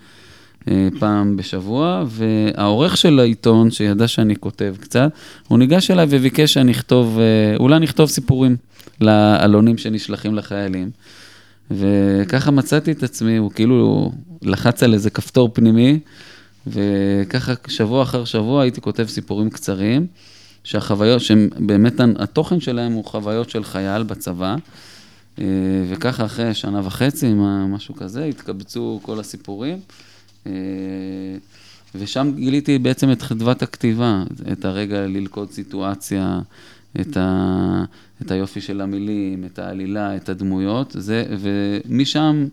אה, 0.67 0.87
פעם 0.99 1.37
בשבוע, 1.37 2.03
והעורך 2.07 2.97
של 2.97 3.19
העיתון, 3.19 3.71
שידע 3.71 4.07
שאני 4.07 4.35
כותב 4.35 4.75
קצת, 4.79 5.11
הוא 5.47 5.59
ניגש 5.59 5.91
אליי 5.91 6.05
וביקש 6.09 6.53
שאני 6.53 6.71
אכתוב, 6.71 7.19
אה, 7.19 7.57
אולי 7.57 7.79
נכתוב 7.79 8.09
סיפורים 8.09 8.55
לעלונים 9.01 9.77
שנשלחים 9.77 10.35
לחיילים. 10.35 10.89
וככה 11.71 12.51
מצאתי 12.51 12.91
את 12.91 13.03
עצמי, 13.03 13.37
הוא 13.37 13.51
כאילו 13.51 14.11
לחץ 14.41 14.83
על 14.83 14.93
איזה 14.93 15.09
כפתור 15.09 15.49
פנימי, 15.53 15.99
וככה 16.67 17.53
שבוע 17.67 18.03
אחר 18.03 18.25
שבוע 18.25 18.61
הייתי 18.61 18.81
כותב 18.81 19.05
סיפורים 19.07 19.49
קצרים, 19.49 20.07
שהחוויות, 20.63 21.21
שבאמת 21.21 21.99
התוכן 22.19 22.59
שלהם 22.59 22.91
הוא 22.91 23.05
חוויות 23.05 23.49
של 23.49 23.63
חייל 23.63 24.03
בצבא. 24.03 24.55
אה, 25.39 25.45
וככה 25.89 26.25
אחרי 26.25 26.53
שנה 26.53 26.87
וחצי, 26.87 27.33
משהו 27.69 27.95
כזה, 27.95 28.25
התקבצו 28.25 28.99
כל 29.01 29.19
הסיפורים. 29.19 29.79
אה, 30.47 30.51
ושם 31.95 32.31
גיליתי 32.35 32.79
בעצם 32.79 33.11
את 33.11 33.21
חדוות 33.21 33.63
הכתיבה, 33.63 34.23
את 34.51 34.65
הרגע 34.65 35.07
ללכוד 35.07 35.51
סיטואציה, 35.51 36.39
את, 37.01 37.17
ה, 37.17 37.83
את 38.21 38.31
היופי 38.31 38.61
של 38.61 38.81
המילים, 38.81 39.45
את 39.45 39.59
העלילה, 39.59 40.15
את 40.15 40.29
הדמויות, 40.29 40.95
זה, 40.99 41.25
ומשם, 41.39 42.47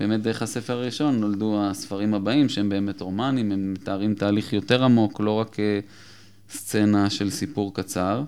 באמת 0.00 0.22
דרך 0.22 0.42
הספר 0.42 0.72
הראשון, 0.72 1.20
נולדו 1.20 1.62
הספרים 1.62 2.14
הבאים, 2.14 2.48
שהם 2.48 2.68
באמת 2.68 3.00
רומנים, 3.00 3.52
הם 3.52 3.72
מתארים 3.72 4.14
תהליך 4.14 4.52
יותר 4.52 4.84
עמוק, 4.84 5.20
לא 5.20 5.30
רק 5.30 5.60
אה, 5.60 5.80
סצנה 6.50 7.10
של 7.10 7.30
סיפור 7.30 7.74
קצר. 7.74 8.24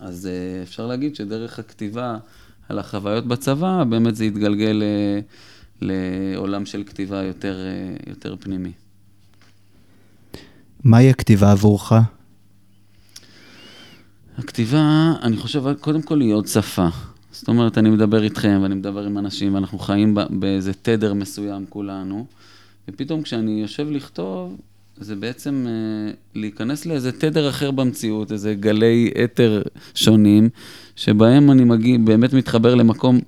אז 0.00 0.28
אפשר 0.62 0.86
להגיד 0.86 1.16
שדרך 1.16 1.58
הכתיבה, 1.58 2.18
על 2.68 2.78
החוויות 2.78 3.26
בצבא, 3.26 3.84
באמת 3.84 4.16
זה 4.16 4.24
התגלגל 4.24 4.82
אה, 4.82 5.20
לעולם 5.80 6.66
של 6.66 6.82
כתיבה 6.86 7.22
יותר, 7.22 7.56
אה, 7.56 8.10
יותר 8.10 8.36
פנימי. 8.40 8.72
מהי 10.84 11.10
הכתיבה 11.10 11.52
עבורך? 11.52 11.92
הכתיבה, 14.38 15.12
אני 15.22 15.36
חושב, 15.36 15.72
קודם 15.80 16.02
כל 16.02 16.20
היא 16.20 16.34
עוד 16.34 16.46
שפה. 16.46 16.88
זאת 17.32 17.48
אומרת, 17.48 17.78
אני 17.78 17.90
מדבר 17.90 18.22
איתכם 18.22 18.58
ואני 18.62 18.74
מדבר 18.74 19.02
עם 19.02 19.18
אנשים, 19.18 19.54
ואנחנו 19.54 19.78
חיים 19.78 20.16
באיזה 20.30 20.72
תדר 20.74 21.14
מסוים 21.14 21.66
כולנו, 21.68 22.26
ופתאום 22.88 23.22
כשאני 23.22 23.60
יושב 23.62 23.90
לכתוב, 23.90 24.56
זה 25.00 25.16
בעצם 25.16 25.66
אה, 25.68 26.12
להיכנס 26.34 26.86
לאיזה 26.86 27.12
תדר 27.12 27.48
אחר 27.48 27.70
במציאות, 27.70 28.32
איזה 28.32 28.54
גלי 28.54 29.10
אתר 29.24 29.62
שונים, 29.94 30.48
שבהם 30.96 31.50
אני 31.50 31.64
מגיע, 31.64 31.98
באמת 32.04 32.32
מתחבר 32.32 32.74
למקום 32.74 33.20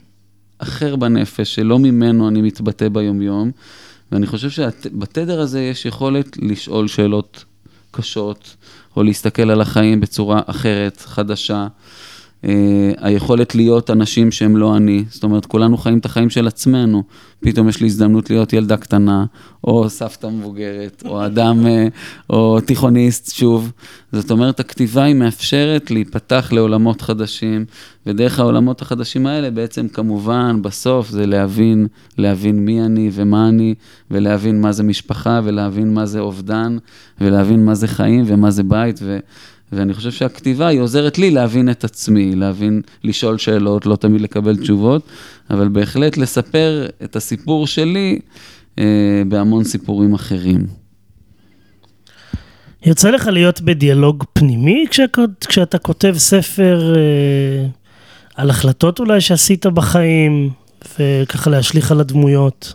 אחר 0.58 0.96
בנפש, 0.96 1.54
שלא 1.54 1.78
ממנו 1.78 2.28
אני 2.28 2.42
מתבטא 2.42 2.88
ביומיום, 2.88 3.50
ואני 4.12 4.26
חושב 4.26 4.50
שבתדר 4.50 5.40
הזה 5.40 5.60
יש 5.60 5.86
יכולת 5.86 6.36
לשאול 6.42 6.88
שאלות 6.88 7.44
קשות, 7.90 8.56
או 8.96 9.02
להסתכל 9.02 9.50
על 9.50 9.60
החיים 9.60 10.00
בצורה 10.00 10.40
אחרת, 10.46 11.00
חדשה. 11.00 11.66
Uh, 12.44 12.48
היכולת 12.96 13.54
להיות 13.54 13.90
אנשים 13.90 14.30
שהם 14.30 14.56
לא 14.56 14.76
אני, 14.76 15.04
זאת 15.10 15.24
אומרת, 15.24 15.46
כולנו 15.46 15.76
חיים 15.76 15.98
את 15.98 16.04
החיים 16.04 16.30
של 16.30 16.46
עצמנו. 16.46 17.02
פתאום 17.40 17.68
יש 17.68 17.80
לי 17.80 17.86
הזדמנות 17.86 18.30
להיות 18.30 18.52
ילדה 18.52 18.76
קטנה, 18.76 19.24
או 19.64 19.90
סבתא 19.90 20.26
מבוגרת, 20.26 21.02
או 21.06 21.26
אדם, 21.26 21.66
uh, 21.66 21.68
או 22.30 22.60
תיכוניסט, 22.60 23.34
שוב. 23.34 23.72
זאת 24.12 24.30
אומרת, 24.30 24.60
הכתיבה 24.60 25.02
היא 25.02 25.14
מאפשרת 25.14 25.90
להיפתח 25.90 26.48
לעולמות 26.52 27.02
חדשים, 27.02 27.64
ודרך 28.06 28.38
העולמות 28.38 28.82
החדשים 28.82 29.26
האלה, 29.26 29.50
בעצם 29.50 29.88
כמובן, 29.88 30.62
בסוף 30.62 31.10
זה 31.10 31.26
להבין, 31.26 31.86
להבין 32.18 32.64
מי 32.64 32.82
אני 32.82 33.10
ומה 33.12 33.48
אני, 33.48 33.74
ולהבין 34.10 34.60
מה 34.60 34.72
זה 34.72 34.82
משפחה, 34.82 35.40
ולהבין 35.44 35.94
מה 35.94 36.06
זה 36.06 36.20
אובדן, 36.20 36.78
ולהבין 37.20 37.64
מה 37.64 37.74
זה 37.74 37.88
חיים 37.88 38.24
ומה 38.26 38.50
זה 38.50 38.62
בית. 38.62 39.00
ו... 39.02 39.18
ואני 39.72 39.94
חושב 39.94 40.10
שהכתיבה 40.10 40.66
היא 40.66 40.80
עוזרת 40.80 41.18
לי 41.18 41.30
להבין 41.30 41.70
את 41.70 41.84
עצמי, 41.84 42.34
להבין, 42.34 42.82
לשאול 43.04 43.38
שאלות, 43.38 43.86
לא 43.86 43.96
תמיד 43.96 44.20
לקבל 44.20 44.56
תשובות, 44.56 45.02
אבל 45.50 45.68
בהחלט 45.68 46.16
לספר 46.16 46.86
את 47.04 47.16
הסיפור 47.16 47.66
שלי 47.66 48.18
אה, 48.78 49.22
בהמון 49.28 49.64
סיפורים 49.64 50.14
אחרים. 50.14 50.66
יוצא 52.86 53.10
לך 53.10 53.26
להיות 53.26 53.60
בדיאלוג 53.60 54.24
פנימי 54.32 54.84
כשאתה 55.48 55.78
כותב 55.78 56.14
ספר 56.18 56.94
אה, 56.96 57.66
על 58.34 58.50
החלטות 58.50 59.00
אולי 59.00 59.20
שעשית 59.20 59.66
בחיים, 59.66 60.50
וככה 60.98 61.50
להשליך 61.50 61.92
על 61.92 62.00
הדמויות? 62.00 62.74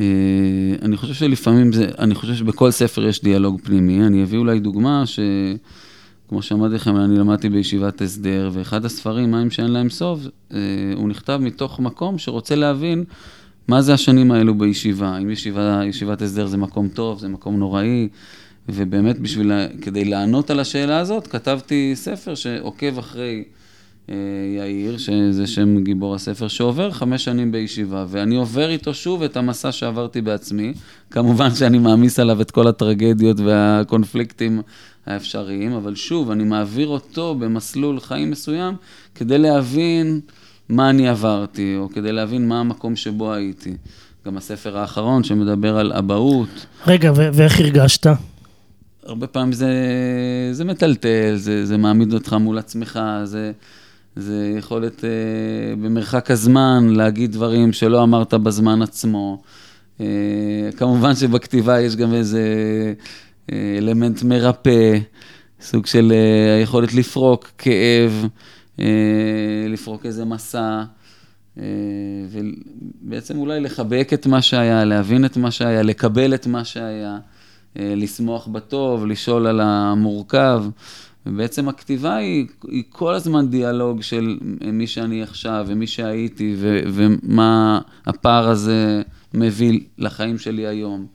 אה, 0.00 0.04
אני 0.82 0.96
חושב 0.96 1.14
שלפעמים 1.14 1.72
זה, 1.72 1.88
אני 1.98 2.14
חושב 2.14 2.34
שבכל 2.34 2.70
ספר 2.70 3.06
יש 3.06 3.22
דיאלוג 3.22 3.60
פנימי. 3.64 4.06
אני 4.06 4.22
אביא 4.22 4.38
אולי 4.38 4.60
דוגמה 4.60 5.04
שכמו 5.06 6.42
שאמרתי 6.42 6.74
לכם, 6.74 6.96
אני 6.96 7.18
למדתי 7.18 7.48
בישיבת 7.48 8.00
הסדר, 8.00 8.50
ואחד 8.52 8.84
הספרים, 8.84 9.30
מים 9.30 9.50
שאין 9.50 9.70
להם 9.70 9.90
סוף, 9.90 10.20
אה, 10.52 10.58
הוא 10.96 11.08
נכתב 11.08 11.38
מתוך 11.42 11.80
מקום 11.80 12.18
שרוצה 12.18 12.54
להבין 12.54 13.04
מה 13.68 13.82
זה 13.82 13.94
השנים 13.94 14.32
האלו 14.32 14.54
בישיבה. 14.54 15.18
אם 15.18 15.30
ישיבה, 15.30 15.80
ישיבת 15.84 16.22
הסדר 16.22 16.46
זה 16.46 16.56
מקום 16.56 16.88
טוב, 16.88 17.18
זה 17.18 17.28
מקום 17.28 17.56
נוראי, 17.58 18.08
ובאמת 18.68 19.18
בשביל, 19.18 19.52
כדי 19.82 20.04
לענות 20.04 20.50
על 20.50 20.60
השאלה 20.60 20.98
הזאת, 20.98 21.26
כתבתי 21.26 21.92
ספר 21.94 22.34
שעוקב 22.34 22.98
אחרי... 22.98 23.44
אה, 24.10 24.14
יאיר, 24.56 24.98
שזה 24.98 25.46
שם 25.46 25.84
גיבור 25.84 26.14
הספר, 26.14 26.48
שעובר 26.48 26.90
חמש 26.90 27.24
שנים 27.24 27.52
בישיבה, 27.52 28.06
ואני 28.08 28.36
עובר 28.36 28.70
איתו 28.70 28.94
שוב 28.94 29.22
את 29.22 29.36
המסע 29.36 29.72
שעברתי 29.72 30.20
בעצמי. 30.20 30.72
כמובן 31.10 31.54
שאני 31.54 31.78
מעמיס 31.78 32.18
עליו 32.18 32.40
את 32.40 32.50
כל 32.50 32.66
הטרגדיות 32.66 33.40
והקונפליקטים 33.40 34.62
האפשריים, 35.06 35.72
אבל 35.72 35.94
שוב, 35.94 36.30
אני 36.30 36.44
מעביר 36.44 36.88
אותו 36.88 37.34
במסלול 37.34 38.00
חיים 38.00 38.30
מסוים 38.30 38.74
כדי 39.14 39.38
להבין 39.38 40.20
מה 40.68 40.90
אני 40.90 41.08
עברתי, 41.08 41.76
או 41.78 41.88
כדי 41.88 42.12
להבין 42.12 42.48
מה 42.48 42.60
המקום 42.60 42.96
שבו 42.96 43.32
הייתי. 43.32 43.76
גם 44.26 44.36
הספר 44.36 44.78
האחרון 44.78 45.24
שמדבר 45.24 45.78
על 45.78 45.92
אבהות. 45.92 46.66
רגע, 46.86 47.12
ואיך 47.14 47.60
הרגשת? 47.60 48.06
הרבה 49.06 49.26
פעמים 49.26 49.52
זה, 49.52 49.72
זה 50.52 50.64
מטלטל, 50.64 51.36
זה, 51.36 51.66
זה 51.66 51.76
מעמיד 51.76 52.12
אותך 52.12 52.32
מול 52.32 52.58
עצמך, 52.58 53.00
זה... 53.24 53.52
זה 54.16 54.54
יכולת 54.58 55.04
אה, 55.04 55.10
במרחק 55.82 56.30
הזמן 56.30 56.88
להגיד 56.88 57.32
דברים 57.32 57.72
שלא 57.72 58.02
אמרת 58.02 58.34
בזמן 58.34 58.82
עצמו. 58.82 59.42
אה, 60.00 60.06
כמובן 60.76 61.14
שבכתיבה 61.14 61.80
יש 61.80 61.96
גם 61.96 62.14
איזה 62.14 62.42
אה, 63.52 63.74
אלמנט 63.78 64.22
מרפא, 64.22 64.98
סוג 65.60 65.86
של 65.86 66.12
אה, 66.12 66.56
היכולת 66.56 66.94
לפרוק 66.94 67.50
כאב, 67.58 68.26
אה, 68.80 68.86
לפרוק 69.68 70.06
איזה 70.06 70.24
מסע. 70.24 70.82
אה, 71.58 71.64
ובעצם 72.30 73.38
אולי 73.38 73.60
לחבק 73.60 74.10
את 74.14 74.26
מה 74.26 74.42
שהיה, 74.42 74.84
להבין 74.84 75.24
את 75.24 75.36
מה 75.36 75.50
שהיה, 75.50 75.82
לקבל 75.82 76.34
את 76.34 76.46
מה 76.46 76.64
שהיה, 76.64 77.18
אה, 77.78 77.92
לשמוח 77.96 78.46
בטוב, 78.46 79.06
לשאול 79.06 79.46
על 79.46 79.60
המורכב. 79.60 80.64
ובעצם 81.26 81.68
הכתיבה 81.68 82.16
היא, 82.16 82.46
היא 82.68 82.82
כל 82.88 83.14
הזמן 83.14 83.48
דיאלוג 83.48 84.02
של 84.02 84.38
מי 84.72 84.86
שאני 84.86 85.22
עכשיו 85.22 85.64
ומי 85.68 85.86
שהייתי 85.86 86.54
ו, 86.58 86.80
ומה 86.92 87.80
הפער 88.06 88.48
הזה 88.48 89.02
מביא 89.34 89.80
לחיים 89.98 90.38
שלי 90.38 90.66
היום. 90.66 91.06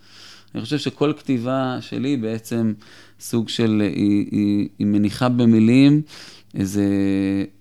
אני 0.55 0.63
חושב 0.63 0.77
שכל 0.77 1.13
כתיבה 1.17 1.77
שלי 1.81 2.17
בעצם 2.17 2.73
סוג 3.19 3.49
של, 3.49 3.81
היא, 3.95 4.27
היא, 4.31 4.67
היא 4.79 4.87
מניחה 4.87 5.29
במילים 5.29 6.01
איזה 6.55 6.85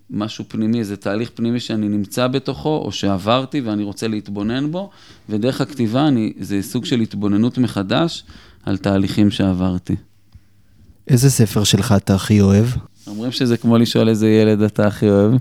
משהו 0.09 0.45
פנימי, 0.47 0.79
איזה 0.79 0.97
תהליך 0.97 1.31
פנימי 1.35 1.59
שאני 1.59 1.89
נמצא 1.89 2.27
בתוכו, 2.27 2.81
או 2.85 2.91
שעברתי 2.91 3.61
ואני 3.61 3.83
רוצה 3.83 4.07
להתבונן 4.07 4.71
בו, 4.71 4.89
ודרך 5.29 5.61
הכתיבה 5.61 6.07
אני, 6.07 6.33
זה 6.39 6.61
סוג 6.61 6.85
של 6.85 6.99
התבוננות 6.99 7.57
מחדש 7.57 8.23
על 8.63 8.77
תהליכים 8.77 9.31
שעברתי. 9.31 9.95
איזה 11.11 11.29
ספר 11.29 11.63
שלך 11.63 11.93
אתה 11.97 12.15
הכי 12.15 12.41
אוהב? 12.41 12.65
אומרים 13.07 13.31
שזה 13.31 13.57
כמו 13.57 13.77
לשאול 13.77 14.09
איזה 14.09 14.29
ילד 14.29 14.61
אתה 14.61 14.87
הכי 14.87 15.09
אוהב, 15.09 15.31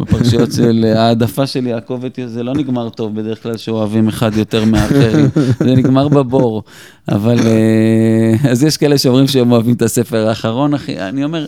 בפרשיות 0.00 0.52
של 0.52 0.92
העדפה 0.96 1.46
של 1.46 1.66
יעקב 1.66 2.00
את 2.06 2.18
זה 2.26 2.42
לא 2.42 2.54
נגמר 2.54 2.88
טוב 2.88 3.20
בדרך 3.20 3.42
כלל 3.42 3.56
שאוהבים 3.56 4.08
אחד 4.08 4.36
יותר 4.36 4.64
מהאחרים, 4.64 5.26
זה 5.58 5.74
נגמר 5.74 6.08
בבור. 6.08 6.62
אבל, 7.08 7.38
אה, 7.38 8.50
אז 8.50 8.64
יש 8.64 8.76
כאלה 8.76 8.98
שאומרים 8.98 9.26
שהם 9.26 9.52
אוהבים 9.52 9.74
את 9.74 9.82
הספר 9.82 10.28
האחרון, 10.28 10.74
אחי, 10.74 10.98
אני 10.98 11.24
אומר, 11.24 11.46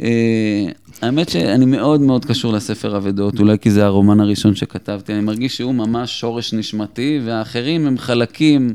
אה, 0.00 0.66
האמת 1.02 1.28
שאני 1.28 1.64
מאוד 1.64 2.00
מאוד 2.00 2.24
קשור 2.24 2.52
לספר 2.52 2.96
אבדות, 2.96 3.40
אולי 3.40 3.58
כי 3.58 3.70
זה 3.70 3.84
הרומן 3.84 4.20
הראשון 4.20 4.54
שכתבתי, 4.54 5.12
אני 5.12 5.20
מרגיש 5.20 5.56
שהוא 5.56 5.74
ממש 5.74 6.20
שורש 6.20 6.52
נשמתי, 6.52 7.20
והאחרים 7.24 7.86
הם 7.86 7.98
חלקים. 7.98 8.74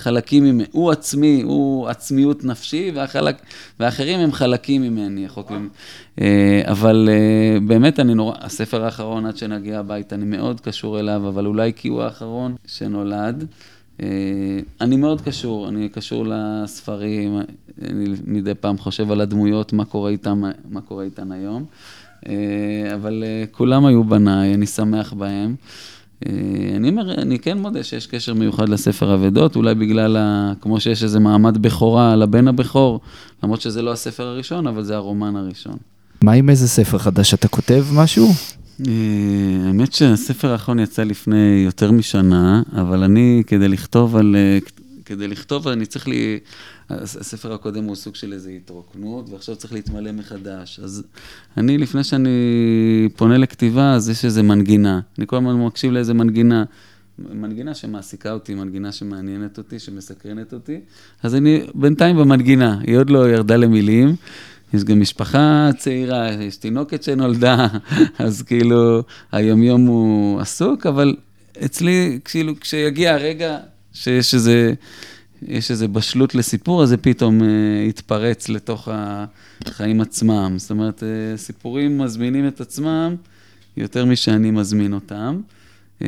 חלקים 0.00 0.44
ממני, 0.44 0.64
הוא 0.72 0.90
עצמי, 0.90 1.42
הוא 1.42 1.88
עצמיות 1.88 2.44
נפשי, 2.44 2.92
והחלק, 2.94 3.36
והאחרים 3.80 4.20
הם 4.20 4.32
חלקים 4.32 4.82
ממני, 4.82 5.26
החוקים. 5.26 5.68
אה, 6.20 6.62
אבל 6.64 7.08
אה, 7.12 7.60
באמת, 7.60 8.00
אני 8.00 8.14
נורא, 8.14 8.34
הספר 8.40 8.84
האחרון, 8.84 9.26
עד 9.26 9.36
שנגיע 9.36 9.78
הביתה, 9.78 10.14
אני 10.14 10.24
מאוד 10.24 10.60
קשור 10.60 11.00
אליו, 11.00 11.28
אבל 11.28 11.46
אולי 11.46 11.72
כי 11.76 11.88
הוא 11.88 12.02
האחרון 12.02 12.54
שנולד. 12.66 13.46
אה, 14.02 14.06
אני 14.80 14.96
מאוד 14.96 15.20
קשור, 15.20 15.68
אני 15.68 15.88
קשור 15.88 16.24
לספרים, 16.28 17.40
אני 17.82 18.04
מדי 18.24 18.54
פעם 18.54 18.78
חושב 18.78 19.10
על 19.10 19.20
הדמויות, 19.20 19.72
מה 19.72 19.84
קורה 19.84 20.10
איתן, 20.10 20.40
מה 20.70 20.80
קורה 20.80 21.04
איתן 21.04 21.32
היום. 21.32 21.64
אבל 22.94 23.24
כולם 23.50 23.86
היו 23.86 24.04
בניי, 24.04 24.54
אני 24.54 24.66
שמח 24.66 25.12
בהם. 25.12 25.54
אה, 26.26 26.32
אני 26.76 26.88
אומר, 26.88 27.14
אני 27.14 27.38
כן 27.38 27.58
מודה 27.58 27.84
שיש 27.84 28.06
קשר 28.06 28.34
מיוחד 28.34 28.68
לספר 28.68 29.14
אבדות, 29.14 29.56
אולי 29.56 29.74
בגלל, 29.74 30.16
ה, 30.16 30.52
כמו 30.60 30.80
שיש 30.80 31.02
איזה 31.02 31.20
מעמד 31.20 31.58
בכורה 31.58 32.16
לבן 32.16 32.48
הבכור, 32.48 33.00
למרות 33.42 33.60
שזה 33.60 33.82
לא 33.82 33.92
הספר 33.92 34.26
הראשון, 34.26 34.66
אבל 34.66 34.82
זה 34.82 34.96
הרומן 34.96 35.36
הראשון. 35.36 35.76
מה 36.22 36.32
עם 36.32 36.50
איזה 36.50 36.68
ספר 36.68 36.98
חדש? 36.98 37.34
אתה 37.34 37.48
כותב 37.48 37.84
משהו? 37.94 38.28
אה, 38.86 38.92
האמת 39.66 39.92
שהספר 39.92 40.52
האחרון 40.52 40.78
יצא 40.78 41.02
לפני 41.02 41.62
יותר 41.64 41.92
משנה, 41.92 42.62
אבל 42.72 43.02
אני, 43.02 43.42
כדי 43.46 43.68
לכתוב 43.68 44.16
על... 44.16 44.36
כדי 45.10 45.28
לכתוב, 45.28 45.68
אני 45.68 45.86
צריך 45.86 46.08
לי... 46.08 46.38
הספר 46.90 47.52
הקודם 47.52 47.84
הוא 47.84 47.96
סוג 47.96 48.14
של 48.14 48.32
איזו 48.32 48.50
התרוקנות, 48.50 49.30
ועכשיו 49.30 49.56
צריך 49.56 49.72
להתמלא 49.72 50.12
מחדש. 50.12 50.80
אז 50.80 51.02
אני, 51.56 51.78
לפני 51.78 52.04
שאני 52.04 52.28
פונה 53.16 53.38
לכתיבה, 53.38 53.94
אז 53.94 54.08
יש 54.08 54.24
איזו 54.24 54.42
מנגינה. 54.42 55.00
אני 55.18 55.26
כל 55.26 55.36
הזמן 55.36 55.54
מקשיב 55.54 55.92
לאיזו 55.92 56.14
מנגינה. 56.14 56.64
מנגינה 57.18 57.74
שמעסיקה 57.74 58.32
אותי, 58.32 58.54
מנגינה 58.54 58.92
שמעניינת 58.92 59.58
אותי, 59.58 59.78
שמסקרנת 59.78 60.52
אותי. 60.52 60.80
אז 61.22 61.34
אני 61.34 61.62
בינתיים 61.74 62.16
במנגינה, 62.16 62.78
היא 62.82 62.96
עוד 62.96 63.10
לא 63.10 63.30
ירדה 63.30 63.56
למילים. 63.56 64.16
יש 64.74 64.84
גם 64.84 65.00
משפחה 65.00 65.70
צעירה, 65.78 66.32
יש 66.32 66.56
תינוקת 66.56 67.02
שנולדה, 67.02 67.66
אז 68.18 68.42
כאילו 68.42 69.02
היומיום 69.32 69.86
הוא 69.86 70.40
עסוק, 70.40 70.86
אבל 70.86 71.16
אצלי, 71.64 72.18
כאילו, 72.24 72.60
כשיגיע 72.60 73.14
הרגע 73.14 73.58
שיש 73.92 74.34
איזה... 74.34 74.74
יש 75.48 75.70
איזו 75.70 75.88
בשלות 75.88 76.34
לסיפור, 76.34 76.82
אז 76.82 76.88
זה 76.88 76.96
פתאום 76.96 77.40
uh, 77.40 77.44
יתפרץ 77.88 78.48
לתוך 78.48 78.88
החיים 78.92 80.00
עצמם. 80.00 80.54
זאת 80.56 80.70
אומרת, 80.70 81.02
uh, 81.02 81.38
סיפורים 81.38 81.98
מזמינים 81.98 82.48
את 82.48 82.60
עצמם 82.60 83.14
יותר 83.76 84.04
משאני 84.04 84.50
מזמין 84.50 84.92
אותם. 84.92 85.40
Uh, 85.98 86.04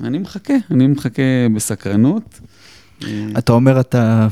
אני 0.00 0.18
מחכה, 0.18 0.54
אני 0.70 0.86
מחכה 0.86 1.22
בסקרנות. 1.54 2.40
אתה 3.38 3.52
אומר, 3.52 3.80
אתה, 3.80 4.28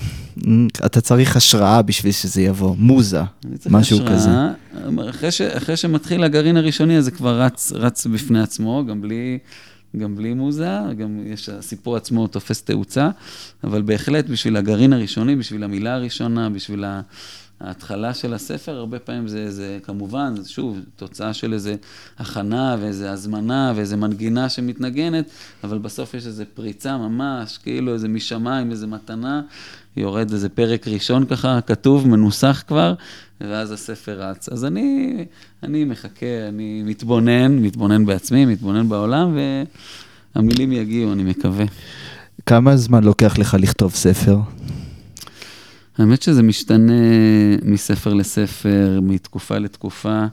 אתה 0.86 1.00
צריך 1.00 1.36
השראה 1.36 1.82
בשביל 1.82 2.12
שזה 2.12 2.42
יבוא, 2.42 2.76
מוזה, 2.78 3.20
משהו 3.70 3.98
השראה, 3.98 4.14
כזה. 4.14 4.30
אחרי, 5.10 5.30
ש, 5.30 5.40
אחרי 5.40 5.76
שמתחיל 5.76 6.24
הגרעין 6.24 6.56
הראשוני, 6.56 6.98
אז 6.98 7.04
זה 7.04 7.10
כבר 7.10 7.40
רץ, 7.40 7.72
רץ 7.72 8.06
בפני 8.06 8.40
עצמו, 8.40 8.84
גם 8.88 9.00
בלי... 9.00 9.38
גם 9.98 10.16
בלי 10.16 10.34
מוזה, 10.34 10.78
גם 10.98 11.20
יש, 11.26 11.48
הסיפור 11.48 11.96
עצמו 11.96 12.26
תופס 12.26 12.62
תאוצה, 12.62 13.10
אבל 13.64 13.82
בהחלט 13.82 14.26
בשביל 14.26 14.56
הגרעין 14.56 14.92
הראשוני, 14.92 15.36
בשביל 15.36 15.64
המילה 15.64 15.94
הראשונה, 15.94 16.50
בשביל 16.50 16.84
ההתחלה 17.60 18.14
של 18.14 18.34
הספר, 18.34 18.76
הרבה 18.76 18.98
פעמים 18.98 19.28
זה, 19.28 19.50
זה 19.50 19.78
כמובן, 19.82 20.34
שוב, 20.46 20.80
תוצאה 20.96 21.34
של 21.34 21.52
איזה 21.52 21.76
הכנה 22.18 22.76
ואיזה 22.80 23.10
הזמנה 23.10 23.72
ואיזה 23.76 23.96
מנגינה 23.96 24.48
שמתנגנת, 24.48 25.30
אבל 25.64 25.78
בסוף 25.78 26.14
יש 26.14 26.26
איזו 26.26 26.44
פריצה 26.54 26.96
ממש, 26.96 27.58
כאילו 27.58 27.94
איזה 27.94 28.08
משמיים, 28.08 28.70
איזה 28.70 28.86
מתנה, 28.86 29.42
יורד 29.96 30.32
איזה 30.32 30.48
פרק 30.48 30.88
ראשון 30.88 31.26
ככה, 31.26 31.60
כתוב, 31.66 32.08
מנוסח 32.08 32.62
כבר, 32.66 32.94
ואז 33.40 33.72
הספר 33.72 34.20
רץ. 34.22 34.48
אז 34.48 34.64
אני, 34.64 35.16
אני 35.62 35.84
מחכה, 35.84 36.48
אני 36.48 36.82
מתבונן, 36.84 37.58
מתבונן 37.58 38.06
בעצמי, 38.06 38.46
מתבונן 38.46 38.88
בעולם, 38.88 39.38
והמילים 40.36 40.72
יגיעו, 40.72 41.12
אני 41.12 41.22
מקווה. 41.22 41.64
כמה 42.46 42.76
זמן 42.76 43.04
לוקח 43.04 43.38
לך 43.38 43.56
לכתוב 43.60 43.94
ספר? 43.94 44.38
האמת 45.98 46.22
שזה 46.22 46.42
משתנה 46.42 46.92
מספר 47.62 48.14
לספר, 48.14 49.00
מתקופה 49.02 49.58
לתקופה. 49.58 50.24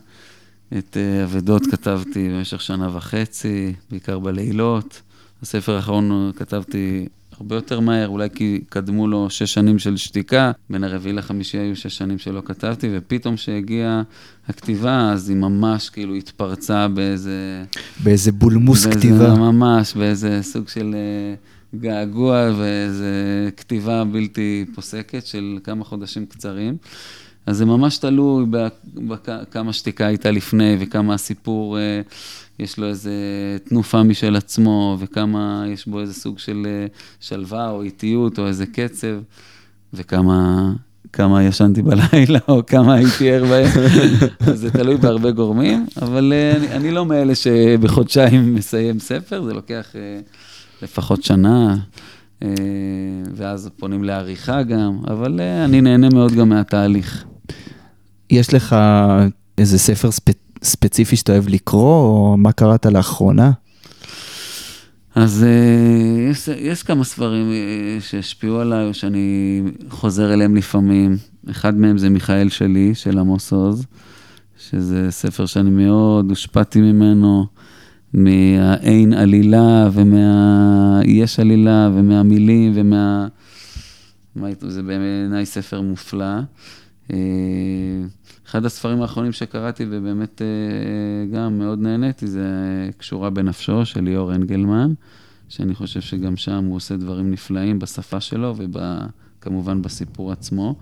את 0.77 0.97
אה, 0.97 1.23
אבדות 1.23 1.61
כתבתי 1.71 2.29
במשך 2.29 2.61
שנה 2.61 2.97
וחצי, 2.97 3.73
בעיקר 3.91 4.19
בלילות. 4.19 5.01
הספר 5.41 5.75
האחרון 5.75 6.31
כתבתי 6.35 7.07
הרבה 7.37 7.55
יותר 7.55 7.79
מהר, 7.79 8.07
אולי 8.07 8.29
כי 8.35 8.61
קדמו 8.69 9.07
לו 9.07 9.29
שש 9.29 9.53
שנים 9.53 9.79
של 9.79 9.97
שתיקה, 9.97 10.51
בין 10.69 10.83
הרביעי 10.83 11.13
לחמישי 11.13 11.57
היו 11.57 11.75
שש 11.75 11.97
שנים 11.97 12.17
שלא 12.17 12.41
כתבתי, 12.45 12.89
ופתאום 12.93 13.35
כשהגיעה 13.35 14.03
הכתיבה, 14.47 15.11
אז 15.11 15.29
היא 15.29 15.37
ממש 15.37 15.89
כאילו 15.89 16.15
התפרצה 16.15 16.87
באיזה... 16.87 17.63
באיזה 18.03 18.31
בולמוס 18.31 18.85
באיזה, 18.85 18.99
כתיבה. 18.99 19.35
ממש, 19.35 19.93
באיזה 19.93 20.39
סוג 20.41 20.67
של 20.67 20.95
uh, 20.95 21.79
געגוע 21.79 22.51
ואיזה 22.57 23.49
כתיבה 23.57 24.03
בלתי 24.03 24.65
פוסקת 24.75 25.25
של 25.25 25.59
כמה 25.63 25.83
חודשים 25.83 26.25
קצרים. 26.25 26.77
אז 27.45 27.57
זה 27.57 27.65
ממש 27.65 27.97
תלוי 27.97 28.45
בכמה 28.95 29.73
שתיקה 29.73 30.05
הייתה 30.05 30.31
לפני 30.31 30.77
וכמה 30.79 31.13
הסיפור... 31.13 31.77
Uh, 31.77 32.13
יש 32.59 32.79
לו 32.79 32.87
איזה 32.87 33.11
תנופה 33.63 34.03
משל 34.03 34.35
עצמו, 34.35 34.97
וכמה 34.99 35.65
יש 35.67 35.87
בו 35.87 35.99
איזה 35.99 36.13
סוג 36.13 36.39
של 36.39 36.63
אה, 36.65 36.85
שלווה 37.19 37.69
או 37.69 37.81
איטיות 37.81 38.39
או 38.39 38.47
איזה 38.47 38.65
קצב, 38.65 39.15
וכמה 39.93 40.71
כמה 41.13 41.43
ישנתי 41.43 41.81
בלילה 41.81 42.39
או 42.47 42.65
כמה 42.65 42.93
הייתי 42.93 43.31
ער 43.31 43.45
בהם, 43.45 43.71
אז 44.39 44.59
זה 44.59 44.71
תלוי 44.71 44.97
בהרבה 44.97 45.31
גורמים, 45.31 45.85
אבל 46.01 46.33
אה, 46.35 46.57
אני, 46.57 46.71
אני 46.71 46.91
לא 46.91 47.05
מאלה 47.05 47.35
שבחודשיים 47.35 48.55
מסיים 48.55 48.99
ספר, 48.99 49.43
זה 49.43 49.53
לוקח 49.53 49.95
אה, 49.95 50.19
לפחות 50.81 51.23
שנה, 51.23 51.77
ואז 53.35 53.69
פונים 53.77 54.03
לעריכה 54.03 54.63
גם, 54.63 54.97
אבל 55.07 55.41
אני 55.65 55.81
נהנה 55.81 56.09
מאוד 56.09 56.31
גם 56.31 56.49
מהתהליך. 56.49 57.25
יש 58.29 58.53
לך 58.53 58.75
איזה 59.57 59.79
ספר 59.79 60.11
ספציפי? 60.11 60.43
ספציפי 60.63 61.15
שאתה 61.15 61.31
אוהב 61.31 61.49
לקרוא, 61.49 62.03
או 62.03 62.35
מה 62.37 62.51
קראת 62.51 62.85
לאחרונה? 62.85 63.51
אז 65.15 65.45
uh, 65.45 66.31
יש, 66.31 66.47
יש 66.47 66.83
כמה 66.83 67.03
ספרים 67.03 67.51
uh, 67.51 68.03
שהשפיעו 68.03 68.59
עליי, 68.59 68.87
או 68.87 68.93
שאני 68.93 69.61
חוזר 69.89 70.33
אליהם 70.33 70.55
לפעמים. 70.55 71.17
אחד 71.51 71.77
מהם 71.77 71.97
זה 71.97 72.09
מיכאל 72.09 72.49
שלי, 72.49 72.95
של 72.95 73.19
עמוס 73.19 73.53
עוז, 73.53 73.85
שזה 74.57 75.07
ספר 75.11 75.45
שאני 75.45 75.69
מאוד 75.69 76.29
הושפעתי 76.29 76.81
ממנו, 76.81 77.45
מהאין 78.13 79.13
עלילה, 79.13 79.89
ומהיש 79.93 81.39
עלילה, 81.39 81.89
ומהמילים, 81.93 82.71
ומה... 82.75 83.27
זה 84.61 84.83
בעיניי 84.83 85.45
ספר 85.45 85.81
מופלא. 85.81 86.35
Uh, 87.07 87.13
אחד 88.53 88.65
הספרים 88.65 89.01
האחרונים 89.01 89.31
שקראתי 89.31 89.85
ובאמת 89.89 90.41
אה, 90.41 91.37
גם 91.37 91.59
מאוד 91.59 91.79
נהניתי 91.79 92.27
זה 92.27 92.45
קשורה 92.97 93.29
בנפשו 93.29 93.85
של 93.85 94.01
ליאור 94.01 94.35
אנגלמן, 94.35 94.93
שאני 95.49 95.75
חושב 95.75 96.01
שגם 96.01 96.37
שם 96.37 96.65
הוא 96.65 96.75
עושה 96.75 96.97
דברים 96.97 97.31
נפלאים 97.31 97.79
בשפה 97.79 98.21
שלו 98.21 98.55
וכמובן 98.57 99.81
בסיפור 99.81 100.31
עצמו. 100.31 100.75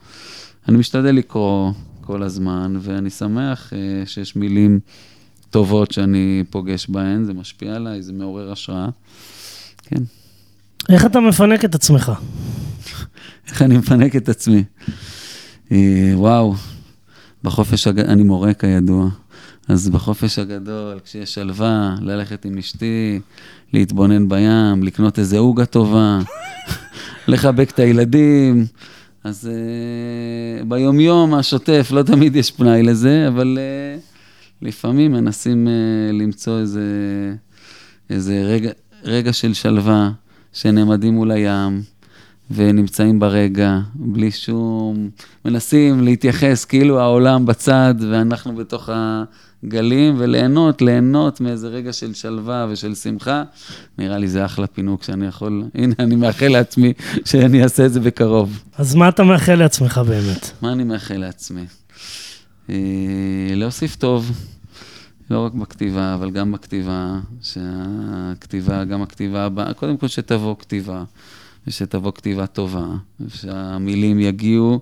אני 0.67 0.77
משתדל 0.77 1.15
לקרוא 1.15 1.71
כל 2.01 2.23
הזמן 2.23 2.73
ואני 2.79 3.10
שמח 3.10 3.73
אה, 3.73 4.05
שיש 4.05 4.36
מילים 4.36 4.79
טובות 5.49 5.91
שאני 5.91 6.43
פוגש 6.49 6.88
בהן, 6.89 7.23
זה 7.23 7.34
משפיע 7.34 7.75
עליי, 7.75 8.01
זה 8.01 8.13
מעורר 8.13 8.51
השראה. 8.51 8.89
כן. 9.84 10.03
איך 10.89 11.05
אתה 11.05 11.19
מפנק 11.19 11.65
את 11.65 11.75
עצמך? 11.75 12.12
איך 13.47 13.62
אני 13.62 13.77
מפנק 13.77 14.15
את 14.15 14.29
עצמי? 14.29 14.63
וואו, 16.13 16.53
בחופש, 17.43 17.88
הג... 17.88 17.99
אני 17.99 18.23
מורה 18.23 18.53
כידוע, 18.53 19.10
אז 19.67 19.89
בחופש 19.89 20.39
הגדול, 20.39 20.99
כשיש 21.03 21.34
שלווה, 21.34 21.95
ללכת 22.01 22.45
עם 22.45 22.57
אשתי, 22.57 23.19
להתבונן 23.73 24.29
בים, 24.29 24.84
לקנות 24.84 25.19
איזה 25.19 25.38
עוגה 25.38 25.65
טובה, 25.65 26.19
לחבק 27.27 27.71
את 27.71 27.79
הילדים. 27.79 28.65
אז 29.23 29.49
uh, 29.49 30.65
ביומיום 30.65 31.34
השוטף 31.34 31.89
לא 31.91 32.03
תמיד 32.03 32.36
יש 32.36 32.51
פנאי 32.51 32.84
לזה, 32.84 33.27
אבל 33.27 33.57
uh, 33.57 34.01
לפעמים 34.62 35.12
מנסים 35.12 35.67
uh, 35.67 36.13
למצוא 36.13 36.60
איזה, 36.60 36.84
איזה 38.10 38.43
רגע, 38.45 38.71
רגע 39.03 39.34
של 39.34 39.53
שלווה, 39.53 40.12
שנעמדים 40.53 41.13
מול 41.13 41.31
הים, 41.31 41.81
ונמצאים 42.53 43.19
ברגע, 43.19 43.79
בלי 43.95 44.31
שום... 44.31 45.09
מנסים 45.45 46.03
להתייחס 46.03 46.65
כאילו 46.65 46.99
העולם 46.99 47.45
בצד, 47.45 47.95
ואנחנו 48.11 48.55
בתוך 48.55 48.89
הגלים, 49.63 50.15
וליהנות, 50.17 50.81
ליהנות 50.81 51.41
מאיזה 51.41 51.67
רגע 51.67 51.93
של 51.93 52.13
שלווה 52.13 52.67
ושל 52.69 52.95
שמחה. 52.95 53.43
נראה 53.97 54.17
לי 54.17 54.27
זה 54.27 54.45
אחלה 54.45 54.67
פינוק 54.67 55.03
שאני 55.03 55.27
יכול... 55.27 55.63
הנה, 55.75 55.93
אני 55.99 56.15
מאחל 56.15 56.47
לעצמי 56.47 56.93
שאני 57.25 57.63
אעשה 57.63 57.85
את 57.85 57.93
זה 57.93 57.99
בקרוב. 57.99 58.63
אז 58.77 58.95
מה 58.95 59.09
אתה 59.09 59.23
מאחל 59.23 59.55
לעצמך 59.55 60.01
באמת? 60.07 60.51
מה 60.61 60.71
אני 60.71 60.83
מאחל 60.83 61.17
לעצמי? 61.17 61.65
אה, 62.69 62.75
להוסיף 63.55 63.95
טוב, 63.95 64.31
לא 65.29 65.45
רק 65.45 65.53
בכתיבה, 65.53 66.13
אבל 66.13 66.31
גם 66.31 66.51
בכתיבה, 66.51 67.19
שהכתיבה, 67.41 68.83
גם 68.83 69.01
הכתיבה 69.01 69.45
הבאה, 69.45 69.73
קודם 69.73 69.97
כל 69.97 70.07
שתבוא 70.07 70.55
כתיבה. 70.59 71.03
ושתבוא 71.67 72.12
כתיבה 72.12 72.47
טובה, 72.47 72.86
ושהמילים 73.19 74.19
יגיעו 74.19 74.80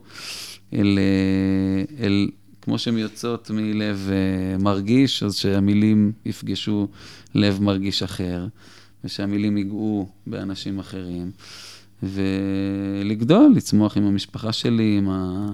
אל, 0.74 1.00
אה, 1.00 2.06
אל 2.06 2.30
כמו 2.62 2.80
שהן 2.80 2.98
יוצאות 2.98 3.52
מלב 3.54 4.10
אה, 4.12 4.58
מרגיש, 4.58 5.24
אז 5.24 5.36
שהמילים 5.36 6.12
יפגשו 6.26 6.88
לב 7.36 7.62
מרגיש 7.62 8.04
אחר, 8.04 8.48
ושהמילים 9.04 9.58
ייגעו 9.58 10.08
באנשים 10.28 10.80
אחרים, 10.80 11.32
ולגדול, 12.04 13.54
לצמוח 13.56 13.98
עם 13.98 14.04
המשפחה 14.04 14.54
שלי, 14.54 14.98
עם, 14.98 15.10
ה, 15.10 15.48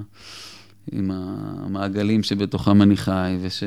עם 0.91 1.11
המעגלים 1.13 2.23
שבתוכם 2.23 2.81
אני 2.81 2.97
חי, 2.97 3.37
וש... 3.41 3.63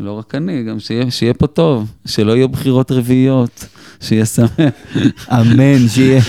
לא 0.00 0.12
רק 0.12 0.34
אני, 0.34 0.62
גם 0.62 0.80
שיהיה, 0.80 1.10
שיהיה 1.10 1.34
פה 1.34 1.46
טוב, 1.46 1.92
שלא 2.06 2.36
יהיו 2.36 2.48
בחירות 2.48 2.90
רביעיות, 2.90 3.66
שיהיה 4.00 4.26
שמח. 4.26 4.50
אמן, 5.32 5.88
שיהיה, 5.88 6.22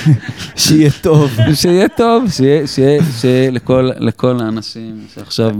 שיהיה 0.55 0.89
טוב. 1.01 1.31
שיהיה 1.53 1.87
טוב, 1.87 2.31
שיהיה, 2.31 2.67
שיהיה, 2.67 3.01
שיהיה 3.19 3.51
לכל, 3.51 3.89
לכל 3.99 4.39
האנשים 4.41 4.95
שעכשיו... 5.15 5.51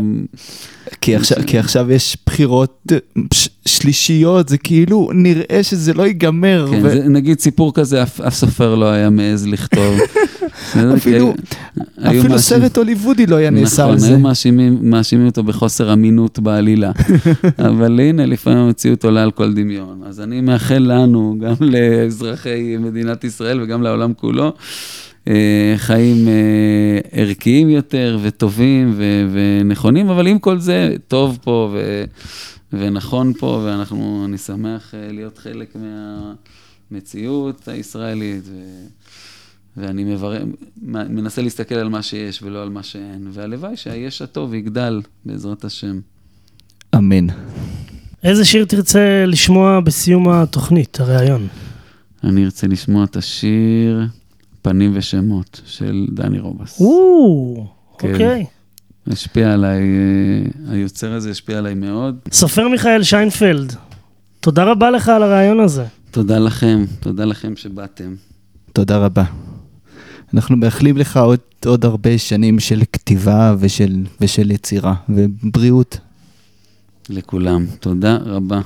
כי 1.02 1.16
עכשיו, 1.16 1.38
כי 1.48 1.60
עכשיו 1.60 1.92
יש 1.92 2.18
בחירות 2.26 2.88
שלישיות, 3.68 4.50
זה 4.50 4.58
כאילו 4.58 5.10
נראה 5.14 5.60
שזה 5.64 5.94
לא 5.94 6.08
ייגמר. 6.08 6.68
כן, 6.72 6.80
ו- 6.84 6.90
זה, 6.90 7.04
נגיד 7.10 7.40
סיפור 7.40 7.74
כזה, 7.74 8.04
אף, 8.04 8.22
אף 8.22 8.34
סופר 8.34 8.76
לא 8.76 8.86
היה 8.92 9.10
מעז 9.10 9.48
לכתוב. 9.48 10.00
אפילו, 10.98 11.34
היו 11.98 12.20
אפילו 12.20 12.34
מאשים- 12.34 12.38
סרט 12.60 12.78
הוליוודי 12.78 13.26
לא 13.26 13.36
היה 13.36 13.50
נעשה 13.50 13.84
על 13.84 13.88
נכון, 13.90 14.00
זה. 14.00 14.08
היו 14.10 14.20
מאשימים, 14.20 14.78
מאשימים 14.82 15.26
אותו 15.26 15.44
בחוסר 15.44 15.94
אמינות 15.94 16.40
בעלילה. 16.40 16.92
אבל 17.70 18.00
הנה, 18.00 18.26
לפעמים 18.26 18.60
המציאות 18.60 19.04
עולה 19.06 19.24
על 19.24 19.32
כל 19.32 19.54
דמיון. 19.54 20.02
אז 20.06 20.20
אני 20.22 20.42
מאחל 20.42 20.78
לנו, 20.94 21.36
גם 21.42 21.54
לאזרחי 21.98 22.78
מדינת 22.78 23.24
ישראל 23.24 23.62
וגם 23.62 23.82
לעולם 23.82 24.14
כולו, 24.14 24.54
אה, 25.28 25.74
חיים 25.78 26.28
אה, 26.28 27.00
ערכיים 27.12 27.70
יותר 27.70 28.20
וטובים 28.22 28.94
ו- 28.96 29.28
ונכונים, 29.32 30.10
אבל 30.10 30.28
עם 30.28 30.40
כל 30.40 30.60
זה, 30.60 30.96
טוב 31.08 31.38
פה 31.42 31.70
ו- 31.74 32.04
ונכון 32.74 33.34
פה, 33.34 33.62
ואנחנו, 33.66 34.24
אני 34.26 34.38
שמח 34.38 34.94
אה, 34.94 35.12
להיות 35.12 35.38
חלק 35.38 35.76
מהמציאות 36.92 37.68
הישראלית. 37.68 38.44
ו- 38.46 38.88
ואני 39.78 40.04
מבר... 40.04 40.38
מנסה 40.82 41.42
להסתכל 41.42 41.76
על 41.76 41.90
מה 41.90 42.02
שיש 42.02 42.44
ולא 42.44 42.64
על 42.64 42.70
מה 42.70 42.84
שאין, 42.84 43.28
והלוואי 43.32 43.78
שהיש 43.78 44.22
הטוב 44.22 44.54
יגדל, 44.54 45.02
בעזרת 45.26 45.66
השם. 45.66 46.00
אמן. 46.96 47.28
איזה 48.24 48.46
שיר 48.46 48.66
תרצה 48.66 49.24
לשמוע 49.28 49.80
בסיום 49.80 50.30
התוכנית, 50.30 51.00
הריאיון? 51.00 51.48
אני 52.24 52.46
ארצה 52.46 52.68
לשמוע 52.68 53.04
את 53.04 53.16
השיר 53.16 54.02
פנים 54.62 54.92
ושמות 54.96 55.62
של 55.66 56.08
דני 56.12 56.40
רובס. 56.40 56.82
או, 56.82 57.68
כן. 57.98 58.14
אוקיי. 58.14 58.46
השפיע 59.08 59.54
עליי, 59.54 59.82
אה, 59.82 60.74
היוצר 60.74 61.14
הזה 61.14 61.32
השפיע 61.32 61.58
עליי 61.58 61.74
מאוד. 61.76 62.16
סופר 62.32 62.68
מיכאל 62.68 63.04
שיינפלד, 63.04 63.74
תודה 64.40 64.64
רבה 64.64 64.92
לך 64.92 65.10
על 65.10 65.24
הריאיון 65.24 65.60
הזה. 65.60 65.86
תודה 66.12 66.40
לכם, 66.40 66.86
תודה 67.00 67.26
לכם 67.26 67.56
שבאתם. 67.56 68.16
תודה 68.74 68.98
רבה. 68.98 69.24
אנחנו 70.34 70.58
מאחלים 70.58 70.98
לך 70.98 71.18
עוד, 71.18 71.40
עוד 71.66 71.86
הרבה 71.86 72.18
שנים 72.18 72.60
של 72.60 72.82
כתיבה 72.94 73.56
ושל, 73.60 74.04
ושל 74.22 74.52
יצירה, 74.52 74.96
ובריאות. 75.10 75.98
לכולם. 77.10 77.66
תודה 77.80 78.18
רבה. 78.26 78.62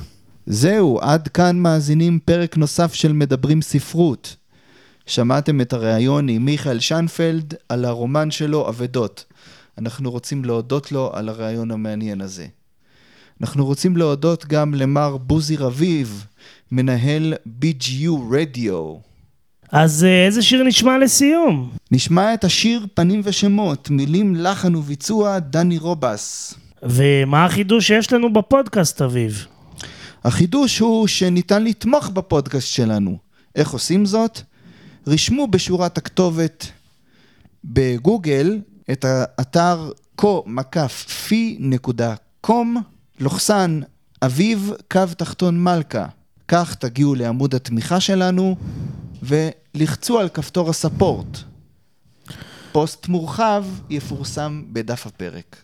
זהו, 0.46 1.00
עד 1.02 1.28
כאן 1.28 1.60
מאזינים 1.60 2.20
פרק 2.26 2.58
נוסף 2.58 2.94
של 2.94 3.14
מדברים 3.14 3.62
ספרות. 3.62 4.36
שמעתם 5.06 5.62
את 5.62 5.74
הריאיון 5.74 6.30
עם 6.30 6.46
מיכאל 6.46 6.80
שיינפלד 6.80 7.54
על 7.70 7.86
הרומן 7.86 8.32
שלו, 8.32 8.70
אבדות. 8.70 9.26
אנחנו 9.78 10.12
רוצים 10.12 10.46
להודות 10.46 10.92
לו 10.92 11.12
על 11.14 11.30
הריאיון 11.30 11.72
המעניין 11.72 12.22
הזה. 12.22 12.46
אנחנו 13.42 13.66
רוצים 13.66 13.98
להודות 13.98 14.46
גם 14.46 14.74
למר 14.74 15.18
בוזי 15.18 15.58
רביב, 15.58 16.26
מנהל 16.72 17.34
BGU 17.62 18.12
רדיו. 18.32 18.96
אז 19.72 20.04
אה, 20.04 20.26
איזה 20.26 20.42
שיר 20.42 20.64
נשמע 20.64 20.98
לסיום? 20.98 21.72
נשמע 21.92 22.34
את 22.34 22.44
השיר 22.44 22.86
פנים 22.94 23.22
ושמות, 23.24 23.90
מילים, 23.90 24.36
לחן 24.36 24.76
וביצוע, 24.76 25.40
דני 25.40 25.78
רובס. 25.78 26.54
ומה 26.84 27.46
החידוש 27.46 27.88
שיש 27.88 28.14
לנו 28.14 28.34
בפודקאסט, 28.34 29.02
אביב? 29.02 29.46
החידוש 30.24 30.80
הוא 30.80 31.08
שניתן 31.08 31.64
לתמוך 31.64 32.10
בפודקאסט 32.10 32.68
שלנו. 32.68 33.18
איך 33.56 33.72
עושים 33.72 34.06
זאת? 34.06 34.42
רשמו 35.08 35.48
בשורת 35.48 35.98
הכתובת 35.98 36.68
בגוגל 37.64 38.60
את 38.92 39.06
האתר 39.06 39.92
co-fi.com 40.22 41.48
לוחסן 43.20 43.80
אביב 44.22 44.72
קו 44.92 45.02
תחתון 45.18 45.64
מלכה. 45.64 46.06
כך 46.48 46.76
תגיעו 46.76 47.16
לעמוד 47.16 47.56
התמיכה 47.56 48.00
שלנו 48.00 48.56
ולחצו 49.24 50.20
על 50.20 50.30
כפתור 50.30 50.70
הספורט. 50.70 51.38
פוסט 52.72 53.08
מורחב 53.08 53.66
יפורסם 53.90 54.64
בדף 54.68 55.08
הפרק. 55.08 55.56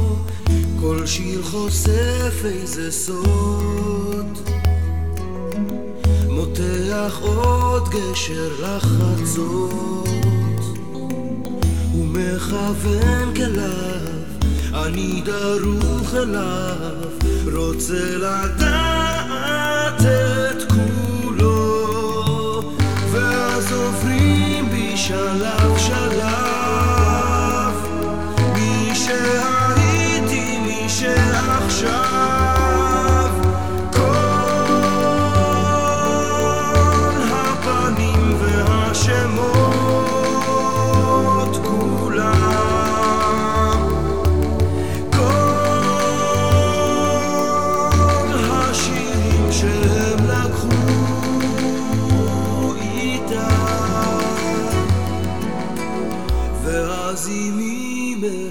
כל 0.81 1.07
שיר 1.07 1.43
חושף 1.43 2.45
איזה 2.45 2.93
סוד. 2.93 4.39
מותח 6.29 7.19
עוד 7.21 7.89
גשר 7.89 8.51
לחצות 8.63 10.09
ומכוון 11.95 13.35
כליו 13.37 14.15
אני 14.75 15.23
דרוך 15.25 16.15
אליו 16.15 17.09
רוצה 17.53 18.17
לדעת 18.17 18.84
עוברים 25.13 25.39
בי 25.39 25.64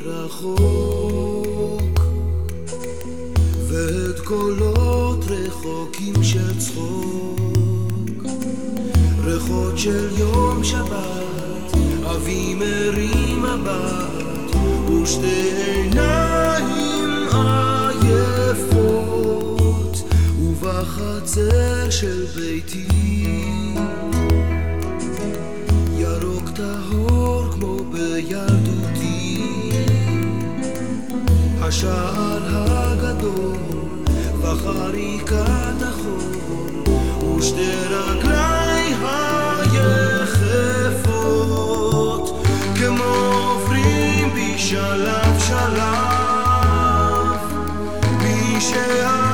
מרחוק 0.06 1.02
ואת 3.68 4.20
קולות 4.20 5.26
רחוקים 5.30 6.24
של 6.24 6.60
צחוק. 6.60 8.24
ריחות 9.24 9.78
של 9.78 10.10
יום 10.18 10.64
שבת 10.64 11.74
אבי 12.06 12.56
מרים 12.56 13.44
מבט 13.44 14.56
ושתי 15.04 15.52
עיניים 15.66 17.28
עייפות 18.02 19.24
ובחצר 20.40 21.90
של 21.90 22.26
ביתי 22.36 22.93
השער 31.66 32.42
הגדול 32.70 33.58
וחריקת 34.42 35.82
החול 35.82 36.84
ושתי 37.38 37.72
רגליי 37.90 38.94
היחפות 41.04 42.48
כמו 42.76 43.04
עוברים 43.04 44.34
בי 44.34 44.58
שלב 44.58 45.40
שלב 45.40 45.84
מי 48.20 48.62
שהייתי 48.62 49.33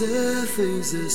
שיר 0.00 0.46
חושף 0.46 0.60
איזה 0.60 1.10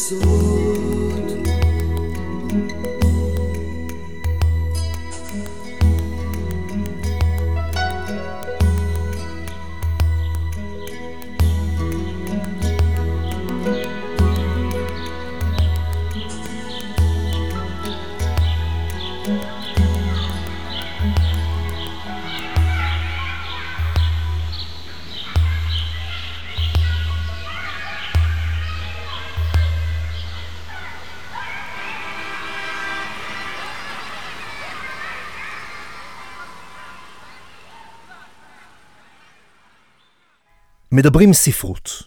מדברים 40.96 41.34
ספרות. 41.34 42.04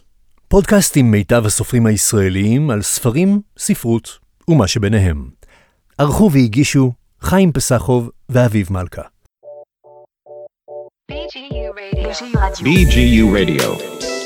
פודקאסט 0.47 0.97
עם 0.97 1.11
מיטב 1.11 1.45
הסופרים 1.45 1.85
הישראליים 1.85 2.69
על 2.69 2.81
ספרים, 2.81 3.41
ספרות 3.57 4.19
ומה 4.47 4.67
שביניהם. 4.67 5.29
ערכו 5.97 6.29
והגישו 6.33 6.91
חיים 7.21 7.51
פסחוב 7.51 8.09
ואביב 8.29 8.67
מלכה. 8.71 9.01
BGU 11.11 11.69
Radio. 11.77 12.07
BGU 12.63 13.25
Radio. 13.35 14.18